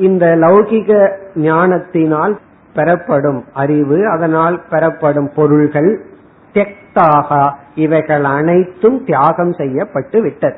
[0.02, 2.39] இந்த லௌகிக ஞானத்தினால்
[2.74, 6.06] பெறப்படும் அறிவு அதனால் பெறப்படும் பொருள்கள்
[6.54, 10.58] தியக்தாக இவைகள் அனைத்தும் தியாகம் செய்யப்பட்டு விட்டது.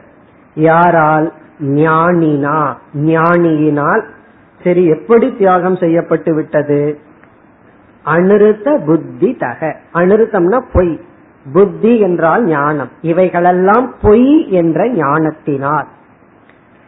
[0.55, 1.33] யாரால்?
[1.59, 4.03] ஞானினா ஞானியினால்
[4.63, 6.99] சரி எப்படி தியாகம் செய்யப்பட்டு விட்டது?
[8.05, 9.75] அனிருத்த புத்தி தக.
[9.93, 10.99] அனிருத்தம்னா பொய்.
[11.53, 12.89] புத்தி என்றால் ஞானம்.
[13.01, 15.87] இவைகளெல்லாம் பொய் என்ற ஞானத்தினால்.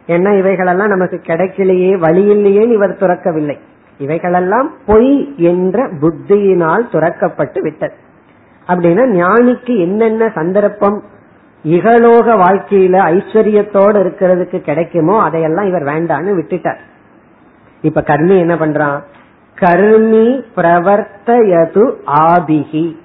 [0.06, 3.58] ஏன்னா இவைகளெல்லாம் நமக்கு கிடைக்கலையே வழியில்லையே இவர் துறக்கவில்லை.
[3.98, 7.94] இவைகளெல்லாம் பொய் என்ற புத்தியினால் துறக்கப்பட்டு விட்டது.
[8.68, 11.02] அப்படின்னா ஞானிக்கு என்னென்ன சந்தர்ப்பம்
[11.64, 16.78] இகலோக வாழ்க்கையில ஐஸ்வர்யத்தோடு இருக்கிறதுக்கு கிடைக்குமோ அதையெல்லாம் இவர் வேண்டான்னு விட்டுட்டார்.
[17.82, 19.00] இப்ப கர்மி என்ன பண்றான்?
[19.60, 22.96] கர்மி பிரவர்த்தயது ஆபிகி.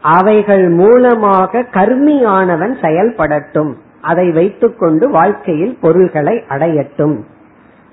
[0.00, 3.76] அவைகள் மூலமாக கர்மியானவன் செயல்படட்டும்.
[4.12, 7.16] அதை வைத்துக்கொண்டு வாழ்க்கையில் பொருள்களை அடையட்டும்.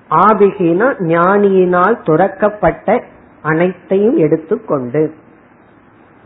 [0.10, 2.98] ஆபிகினா ஞானியினால் துறக்கப்பட்ட
[3.42, 5.04] அனைத்தையும் எடுத்துக்கொண்டு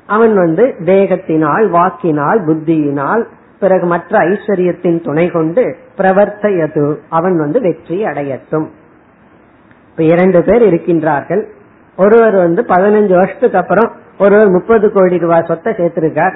[0.08, 3.24] அவன் வந்து தேகத்தினால் வாக்கினால் புத்தியினால்
[3.60, 5.64] பிறகு மற்ற ஐஸ்வர்யத்தின் துணை கொண்டு
[5.98, 6.86] பிரவர்த்தையது.
[7.10, 8.68] அவன் வந்து வெற்றி அடையட்டும்.
[9.90, 11.44] இப்ப இரண்டு பேர் இருக்கின்றார்கள்.
[11.98, 16.36] ஒருவர் வந்து பதினஞ்சு வருஷத்துக்கு அப்புறம் ஒருவர் முப்பது கோடி ரூபாய் சொத்தை சேர்த்திருக்கார்.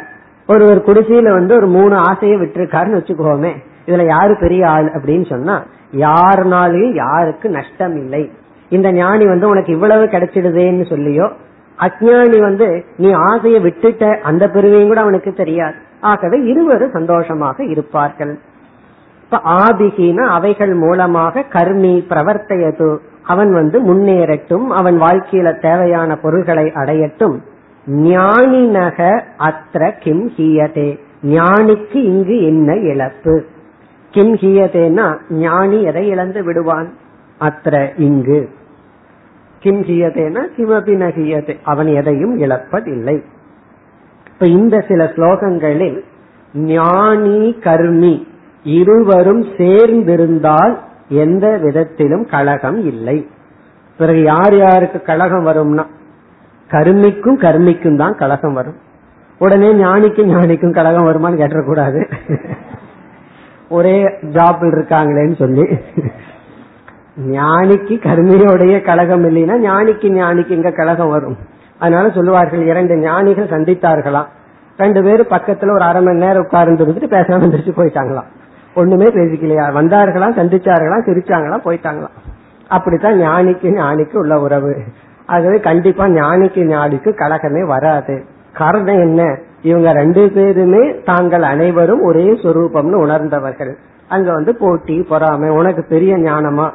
[0.52, 3.52] ஒருவர் குடிசையில வந்து ஒரு மூணு ஆசையை விட்டுருக்காருன்னு வச்சுக்கோமே.
[3.86, 5.56] இதுல யாரு பெரிய ஆள் அப்படின்னு சொன்னா
[5.97, 8.24] யாருனாலையும் யாருக்கு நஷ்டம் இல்லை.
[8.70, 11.28] இந்த ஞானி வந்து உனக்கு இவ்வளவு கிடைச்சிடுதேன்னு சொல்லியோ
[11.80, 15.78] அஜானி வந்து நீ ஆசையை விட்டுட்ட அந்த பெருமையும் கூட அவனுக்கு தெரியாது.
[16.02, 18.34] ஆகவே இருவரும் சந்தோஷமாக இருப்பார்கள்.
[19.24, 22.89] இப்ப ஆபிகின அவைகள் மூலமாக கர்மி பிரவர்த்தையது.
[23.24, 27.38] அவன் வந்து முன்னேறட்டும் அவன் வாழ்க்கையில தேவையான பொருள்களை அடையட்டும்.
[27.88, 31.00] ஞானினக அத்திர கிம் ஹீயதே.
[31.24, 33.46] ஞானிக்கு இங்கு என்ன இழப்பு?
[34.12, 36.94] கிம் ஹீயதேனா ஞானி எதை இழந்து விடுவான்?
[37.40, 38.50] அத்திர இங்கு.
[39.60, 43.24] கிம் ஹியதேனா கிமபி நகியதே அவன் எதையும் இழப்பதில்லை.
[44.34, 46.02] இப்ப இந்த சில ஸ்லோகங்களில்
[46.54, 48.28] ஞானி கர்மி
[48.64, 50.78] இருவரும் சேர்ந்திருந்தால்
[51.08, 53.28] எந்த விதத்திலும் கழகம் இல்லை.
[53.98, 55.86] பிறகு யார் யாருக்கு கழகம் வரும்னா
[56.72, 58.76] கருமிக்கும் கர்மிக்கும் தான் கழகம் வரும்.
[59.39, 62.11] உடனே ஞானிக்கும் ஞானிக்கும் கழகம் வருமானு கேட்டக்கூடாது
[63.69, 65.61] ஒரே ஜாப் இருக்காங்களேன்னு சொல்லி.
[67.30, 71.38] ஞானிக்கு கருமையோடைய கழகம் இல்லைன்னா ஞானிக்கு ஞானிக்கு இங்க கழகம் வரும்.
[71.80, 74.28] அதனால சொல்லுவார்கள் இரண்டு ஞானிகள் சந்தித்தார்களாம்
[74.78, 78.30] ரெண்டு பேரும் பக்கத்துல ஒரு அரை மணி நேரம் உட்கார்ந்து இருந்துட்டு பேசாம எந்திரிச்சு போயிட்டாங்களாம்.
[78.76, 79.65] ஒண்ணுமே பேசிக்கலையா?
[79.72, 82.17] வந்தார்களாம் சந்திச்சார்களாம் சிரிச்சாங்களாம் போயிட்டாங்களாம்
[82.67, 84.84] அப்படித்தான் ஞானிக்கு ஞானிக்கு உள்ள உறவு.
[85.32, 88.16] ஆகவே கண்டிப்பா ஞானிக்கு ஞானிக்கு கழகமே வராது.
[88.54, 89.22] காரணம் என்ன?
[89.62, 93.74] இவங்க ரெண்டு பேருமே தாங்கள் அனைவரும் ஒரே சொரூபம்னு உணர்ந்தவர்கள்.
[94.08, 96.68] அங்க வந்து போட்டி பொறாமை உனக்கு பெரிய ஞானமா?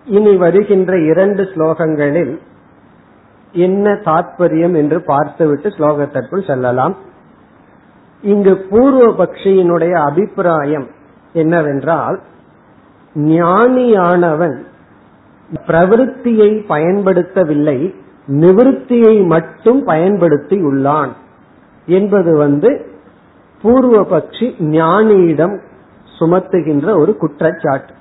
[0.07, 2.39] இனி வருகின்ற இரண்டு ஸ்லோகங்களில்
[3.53, 6.96] என்ன தாத்பரியம் என்று பார்த்துவிட்டு ஸ்லோகத்திற்குள் செல்லலாம்.
[8.22, 10.86] இங்கு பூர்வ பக்ஷியினுடைய அபிப்பிராயம்
[11.32, 12.20] என்னவென்றால்
[13.14, 14.62] ஞானியானவன்
[15.66, 17.94] பிரவருத்தியை பயன்படுத்தவில்லை
[18.28, 21.12] நிவிருத்தியை மட்டும் பயன்படுத்தி உள்ளான்
[21.86, 22.86] என்பது வந்து
[23.62, 25.61] பூர்வ பக்ஷி ஞானியிடம்
[26.18, 27.92] சுமத்துகின்ற ஒரு குற்றச்சாட்டு.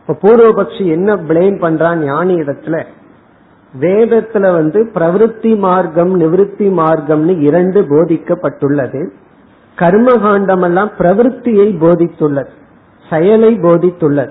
[0.00, 2.86] இப்ப பூர்வபக்ஷி என்ன பிளேம் பண்றான் ஞானி இடத்துல
[3.80, 9.08] வேதத்துல வந்து பிரவருத்தி மார்க்கம் நிவிருத்தி மார்க்கம்னு இரண்டு போதிக்கப்பட்டுள்ளது.
[9.78, 12.46] கர்மகாண்டம் எல்லாம் பிரவருத்தியை போதித்துள்ளது.
[13.10, 14.30] செயலை போதித்துள்ளது.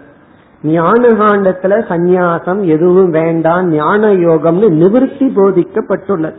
[0.63, 6.35] ஞான காண்டத்துல சந்நியாசம் எதுவும் வேண்டாம் ஞான யோகம்னு நிவிருத்தி போதிக்கப்பட்டுள்ளது.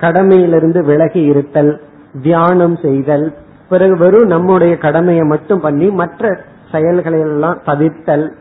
[0.00, 1.80] கடமையிலிருந்து விலகி இருத்தல்
[2.22, 3.34] தியானம் செய்தல்
[3.68, 6.40] பிறகு வெறும் நம்முடைய கடமையை மட்டும் பண்ணி மற்ற
[6.72, 8.32] செயல்களை எல்லாம் தவிர்த்தல்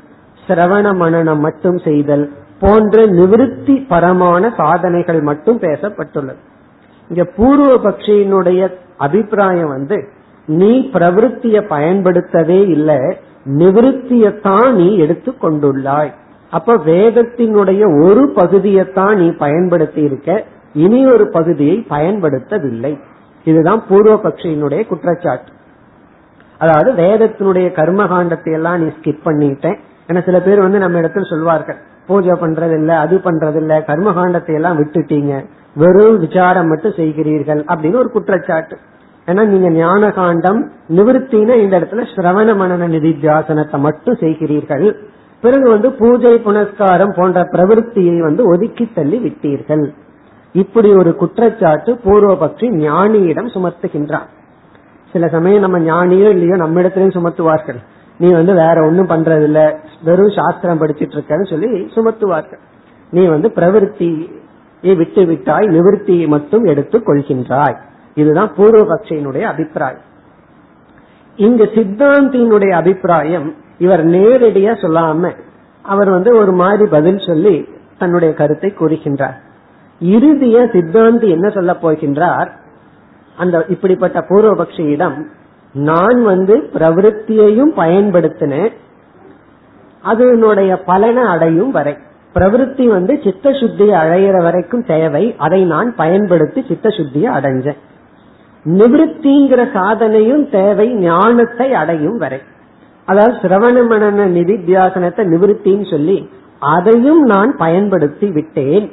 [0.48, 2.32] சிரவண மனநம் மட்டும் செய்தல்
[2.64, 6.42] போன்ற நிவிருத்தி பரமான சாதனைகள் மட்டும் பேசப்பட்டுள்ளது.
[7.10, 8.62] இங்க பூர்வ பக்ஷியினுடைய
[8.98, 9.98] அபிப்பிராயம் வந்து
[10.46, 13.00] நீ பிரவருத்திய பயன்படுத்தவே இல்லை
[13.46, 16.12] நிவிருத்தியத்தான் நீ எடுத்து கொண்டுள்ளாய்.
[16.50, 20.44] அப்ப வேதத்தினுடைய ஒரு பகுதியைத்தான் நீ பயன்படுத்தி இருக்க
[20.74, 22.94] இனி ஒரு பகுதியை பயன்படுத்தவில்லை.
[23.46, 25.52] இதுதான் பூர்வ பக்ஷியினுடைய குற்றச்சாட்டு.
[26.58, 29.80] அதாவது வேதத்தினுடைய கர்மகாண்டத்தை எல்லாம் நீ ஸ்கிப் பண்ணிட்டேன்.
[30.08, 34.80] ஏன்னா சில பேர் வந்து நம்ம இடத்துல சொல்வார்கள் பூஜை பண்றது இல்ல அது பண்றது இல்ல கர்மகாண்டத்தை எல்லாம்
[34.80, 35.34] விட்டுட்டீங்க.
[35.76, 38.76] வெறும் விசாரம் மட்டும் செய்கிறீர்கள் அப்படின்னு ஒரு குற்றச்சாட்டு.
[39.28, 44.86] ஏன்னா நீங்க ஞான காண்டம் நிவர்த்தின இந்த இடத்துல சிரவண மனன நிதித்தியாசனத்தை மட்டும் செய்கிறீர்கள்.
[45.42, 49.86] பிறகு வந்து பூஜை புனஸ்காரம் போன்ற பிரவருத்தியை வந்து ஒதுக்கி தள்ளி விட்டீர்கள்.
[50.54, 54.28] இப்படி ஒரு குற்றச்சாட்டு பூர்வபக்ஷி ஞானியிடம் சுமத்துகின்றான்.
[55.12, 57.80] சில சமயம் நம்ம ஞானியோ இல்லையோ நம்ம இடத்துலயும் சுமத்துவார்கள்.
[58.18, 62.62] நீ வந்து வேற ஒண்ணும் பண்றது இல்ல வெறும் சாஸ்திரம் படிச்சிட்டு இருக்கன்னு சொல்லி சுமத்துவார்கள்.
[63.12, 67.78] நீ வந்து பிரவருத்தியை விட்டு விட்டாய் நிவர்த்தியை மட்டும் எடுத்துக் கொள்கின்றாய்.
[68.16, 70.08] இதுதான் பூர்வபக்ஷியினுடைய அபிப்பிராயம்.
[71.36, 75.32] இங்கு சித்தாந்தியினுடைய அபிப்பிராயம் இவர் நேரடியா சொல்லாம
[75.82, 79.38] அவர் வந்து ஒரு மாதிரி பதில் சொல்லி தன்னுடைய கருத்தை கூறுகின்றார்.
[80.02, 82.50] இறுதிய சித்தாந்தி என்ன சொல்ல போகின்றார்?
[83.38, 85.18] அந்த இப்படிப்பட்ட பூர்வபக்ஷியிடம்
[85.74, 88.72] நான் வந்து பிரவருத்தியையும் பயன்படுத்தினேன்.
[90.02, 91.98] அதனுடைய பலனை அடையும் வரை.
[92.36, 95.36] பிரவருத்தி வந்து சித்த சுத்தியை அடையிற வரைக்கும் தேவை.
[95.38, 97.78] அதை நான் பயன்படுத்தி சித்த சுத்தியை அடைஞ்சேன்.
[98.66, 102.42] நிவிருத்திங்கிற சாதனையும் தேவை ஞானத்தை அடையும் வரை.
[103.06, 108.92] அதாவது சிரவண மனன நிதித்தியாசனத்தை நிவிருத்தின்னு சொல்லி அதையும் நான் பயன்படுத்தி விட்டேன்.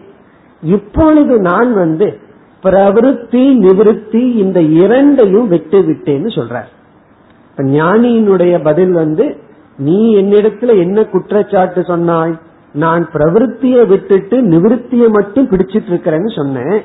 [0.62, 2.18] இப்பொழுது நான் வந்து
[2.62, 6.68] பிரவருத்தி நிவிருத்தி இந்த இரண்டையும் விட்டு விட்டேன்னு சொல்றார்
[7.56, 9.36] ஞானியினுடைய பதில் வந்து
[9.78, 12.38] நீ என்னிடத்துல என்ன குற்றச்சாட்டு சொன்னாய்?
[12.72, 16.82] நான் பிரவருத்தியை விட்டுட்டு நிவிருத்தியை மட்டும் பிடிச்சிட்டு இருக்கிறேன்னு சொன்னேன்.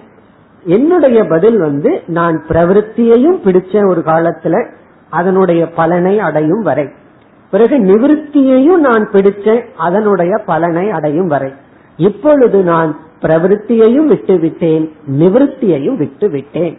[0.64, 4.70] என்னுடைய பதில் வந்து நான் பிரவருத்தியையும் பிடிச்ச ஒரு காலத்துல
[5.10, 6.88] அதனுடைய பலனை அடையும் வரை.
[7.52, 11.52] பிறகு நிவிருத்தியையும் நான் பிடிச்சேன் அதனுடைய பலனை அடையும் வரை.
[11.98, 14.86] இப்பொழுது நான் பிரவருத்தியையும் விட்டு விட்டேன்
[15.20, 16.76] நிவிருத்தியையும் விட்டு விட்டேன்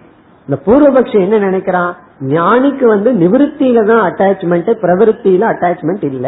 [0.49, 1.93] இந்த பூர்வபக்ஷம் என்ன நினைக்கிறான்?
[2.29, 6.27] ஞானிக்கு வந்து நிவிருத்தியில தான் அட்டாச்மெண்ட் பிரவருத்தியில அட்டாச்மெண்ட் இல்ல.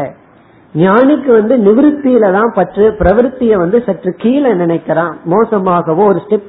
[0.74, 5.14] ஞானிக்கு வந்து நிவிருத்தியில தான் பற்று பிரவருத்திய வந்து சற்று கீழே நினைக்கிறான்.
[5.30, 6.48] மோசமாகவோ ஒரு ஸ்டெப்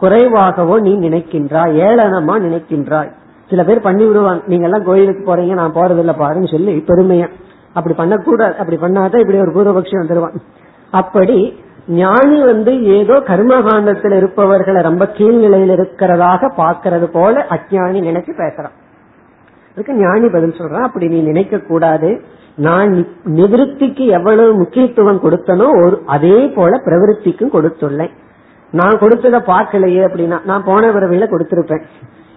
[0.00, 3.10] குறைவாகவோ நீ நினைக்கின்றாய் ஏளனமா நினைக்கின்றாய்.
[3.50, 4.42] சில பேர் பண்ணி விடுவாங்க.
[4.46, 7.28] நீங்க எல்லாம் கோயிலுக்கு போறீங்க நான் போறதில்ல பாருன்னு சொல்லி பெருமையா.
[7.72, 8.54] அப்படி பண்ணக்கூடாது.
[8.56, 10.36] அப்படி பண்ணாதான் இப்படி ஒரு பூர்வபக்ஷம் வந்துருவான்.
[10.90, 11.38] அப்படி
[11.88, 18.74] ஞானி வந்து ஏதோ கர்மகாண்டத்தில் இருப்பவர்களை ரொம்ப கீழ்நிலையில் இருக்கிறதாக பாக்கிறது போல அஜானி நினைச்சு பேசுறான்.
[19.72, 22.10] அதுக்கு ஞானி பதில் சொல்றான் அப்படி நீ நினைக்க கூடாது.
[22.56, 22.92] நான்
[23.24, 28.14] நிவிருத்திக்கு எவ்வளவு முக்கியத்துவம் கொடுத்தனோ ஒரு அதே போல பிரவருத்திக்கும் கொடுத்துள்ளேன்.
[28.72, 31.84] நான் கொடுத்தத பார்க்கலையே அப்படின்னா நான் போன பிறவில கொடுத்திருப்பேன்.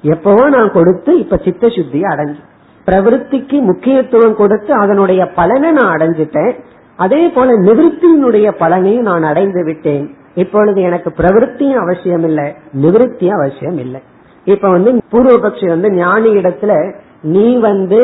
[0.01, 2.41] எப்பவோ நான் கொடுத்து இப்ப சித்த சுத்தியை அடைஞ்சு
[2.87, 6.53] பிரவருத்திக்கு முக்கியத்துவம் கொடுத்து அதனுடைய பலனை நான் அடைஞ்சிட்டேன்.
[6.99, 10.05] அதே போல நிவிருத்தியினுடைய பலனையும் நான் அடைந்து விட்டேன்.
[10.35, 12.47] இப்பொழுது எனக்கு பிரவருத்தியும் அவசியம் இல்லை
[12.81, 14.01] நிவிருத்தியும் அவசியம் இல்லை.
[14.45, 16.73] இப்ப வந்து பூர்வபக்ஷி வந்து ஞானி இடத்துல
[17.21, 17.99] நீ வந்து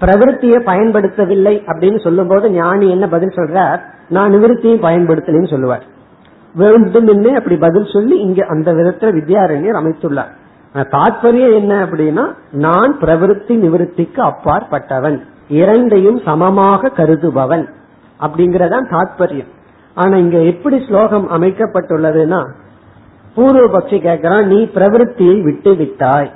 [0.00, 3.80] பிரவருத்தியை பயன்படுத்தவில்லை அப்படின்னு சொல்லும் போது ஞானி என்ன பதில் சொல்றார்?
[4.08, 5.84] நான் நிவிருத்தியும் பயன்படுத்தலன்னு சொல்லுவார்.
[6.54, 10.32] வேண்டும் அப்படி பதில் சொல்லி இங்க அந்த விதத்துல வித்யாரண்யர் அமைத்துள்ளார்.
[10.74, 17.66] தாற்பயம் என்ன அப்படின்னா நான் பிரவருத்தி நிவிருத்திக்கு அப்பாற்பட்டவன் இரண்டையும் சமமாக கருதுபவன்
[18.20, 19.48] அப்படிங்கறதான் தாத்பரியம்.
[19.94, 22.50] ஆனா இங்க எப்படி ஸ்லோகம் அமைக்கப்பட்டுள்ளதுன்னா
[23.36, 26.32] பூர்வபக்ஷி கேட்கிறான் நீ பிரவருத்தியை விட்டு விட்டாய்.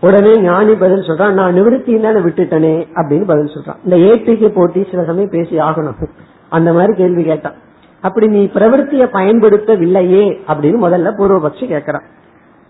[0.00, 3.76] உடனே ஞானி பதில் சொல்றான் நான் நிவர்த்தியினால விட்டுட்டனே அப்படின்னு பதில் சொல்றான்.
[3.84, 6.08] இந்த ஏற்றிக்கு போட்டி சில சமயம் பேசி ஆகணும்.
[6.48, 7.54] அந்த மாதிரி கேள்வி கேட்டான்.
[8.00, 12.02] அப்படி நீ பிரவருத்திய பயன்படுத்தவில்லையே அப்படின்னு முதல்ல பூர்வபக்ஷி கேட்கறான்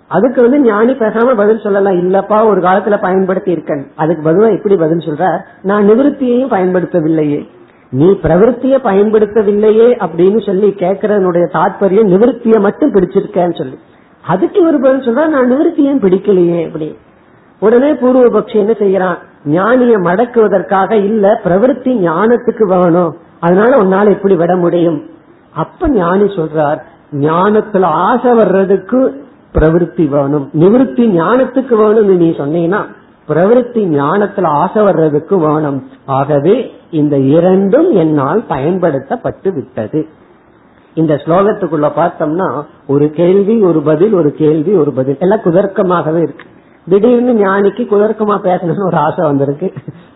[0.09, 1.95] அதுக்கு வந்து ஞானி பேசாம பதில் சொல்லலாம்.
[1.95, 3.87] இல்லப்பா ஒரு காலத்துல பயன்படுத்தி இருக்கேன்.
[3.97, 7.49] அதுக்கு பதிலா எப்படி பதில் சொல்ற நான் நிவர்த்தியையும் பயன்படுத்தவில்லையே.
[7.95, 13.79] நீ பிரவருத்திய பயன்படுத்தவில்லையே அப்படின்னு சொல்லி கேட்கறதனுடைய தாற்பயம் நிவர்த்திய மட்டும் பிடிச்சிருக்கேன்னு சொல்லி.
[14.27, 16.97] அதுக்கு ஒரு பதில் சொல்றா நான் நிவர்த்தியும் பிடிக்கலையே அப்படி.
[17.61, 23.17] உடனே பூர்வபக்ஷி என்ன செய்யறான் ஞானிய மடக்குவதற்காக இல்ல பிரவருத்தி ஞானத்துக்கு வேணும்.
[23.41, 25.03] அதனால உன்னால எப்படி விட முடியும்.
[25.55, 26.79] அப்ப ஞானி சொல்றார்
[27.13, 29.25] ஞானத்துல ஆசை வர்றதுக்கு
[29.55, 30.51] பிரவருத்தி வேணும்.
[30.53, 32.85] நிவர்த்தி ஞானத்துக்கு வேணும்னு நீ சொன்னீங்கன்னா
[33.29, 35.89] பிரவருத்தி ஞானத்துல ஆசை வர்றதுக்கு வேணும்.
[36.05, 40.01] ஆகவே இந்த இரண்டும் என்னால் பயன்படுத்தப்பட்டு விட்டது
[40.95, 42.49] இந்த ஸ்லோகத்துக்குள்ள பார்த்தோம்னா
[42.87, 46.47] ஒரு கேள்வி ஒரு பதில் ஒரு கேள்வி ஒரு பதில் எல்லாம் குதர்க்கமாகவே இருக்கு.
[46.89, 49.73] திடீர்னு ஞானிக்கு குதர்க்கமா பேசணும்னு ஒரு ஆசை வந்திருக்கு.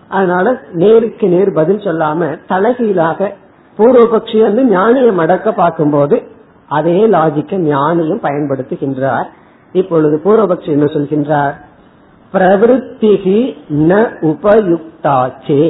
[0.08, 3.30] அதனால நேருக்கு நேர் பதில் சொல்லாம தலைகீழாக
[3.78, 6.16] பூர்வபக்ஷி வந்து ஞானியை மடக்க பார்க்கும்போது
[6.68, 9.28] அதே லாஜிக்க ஞானியும் பயன்படுத்துகின்றார்.
[9.72, 11.54] இப்பொழுது பூர்வபக்ஷி என்ன சொல்கின்றார்?
[12.32, 13.38] பிரவருத்திகி
[13.90, 13.92] ந
[14.30, 15.62] உபயுக்தாச்சே.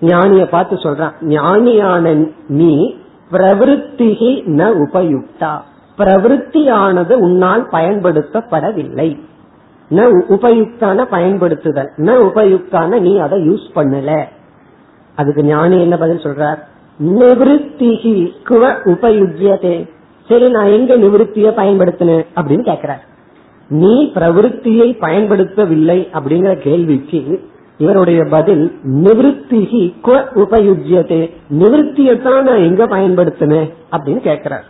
[0.00, 2.94] ஞானிய பார்த்து சொல்றான் ஞானியான நீ
[3.32, 5.60] பிரவருத்திகி ந உபயுக்தா.
[5.98, 9.18] பிரவருத்தியானது உன்னால் பயன்படுத்தப்படவில்லை.
[9.90, 11.88] ந உபயுக்தான பயன்படுத்துதல்.
[11.96, 14.24] ந உபயுக்தான நீ அதை யூஸ் பண்ணல.
[15.16, 16.58] அதுக்கு ஞானி என்ன பதில் சொல்றார்?
[17.02, 19.90] நிவத்திகி குவ உபயுஜ்யதே.
[20.28, 23.00] சரி நான் எங்க நிவத்திய பயன்படுத்தினேன் அப்படின்னு கேக்குறார்.
[23.68, 27.40] நீ பிரவருத்தியை பயன்படுத்தவில்லை அப்படிங்கிற கேள்விக்கு
[27.78, 31.30] இவருடைய பதில் நிவத்திகி குவ உபயுஜ்யதே.
[31.58, 34.64] நிவத்தியத்தான் நான் எங்க பயன்படுத்தினேன் அப்படின்னு கேட்கிறார்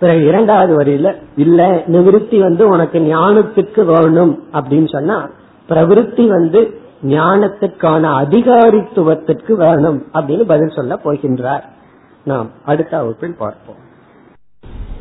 [0.00, 5.28] பிறகு இரண்டாவது வரியில இல்ல நிவிருத்தி வந்து உனக்கு ஞானத்துக்கு வேணும் அப்படின்னு சொன்னா
[5.68, 11.62] பிரவிருத்தி வந்து ஞானத்துக்கான அதிகாரித்துவத்திற்கு வேணும் அப்படின்னு பதில் சொல்ல போகின்றார்.
[12.24, 13.90] நாம் அடுத்த வகுப்பில் பார்ப்போம்.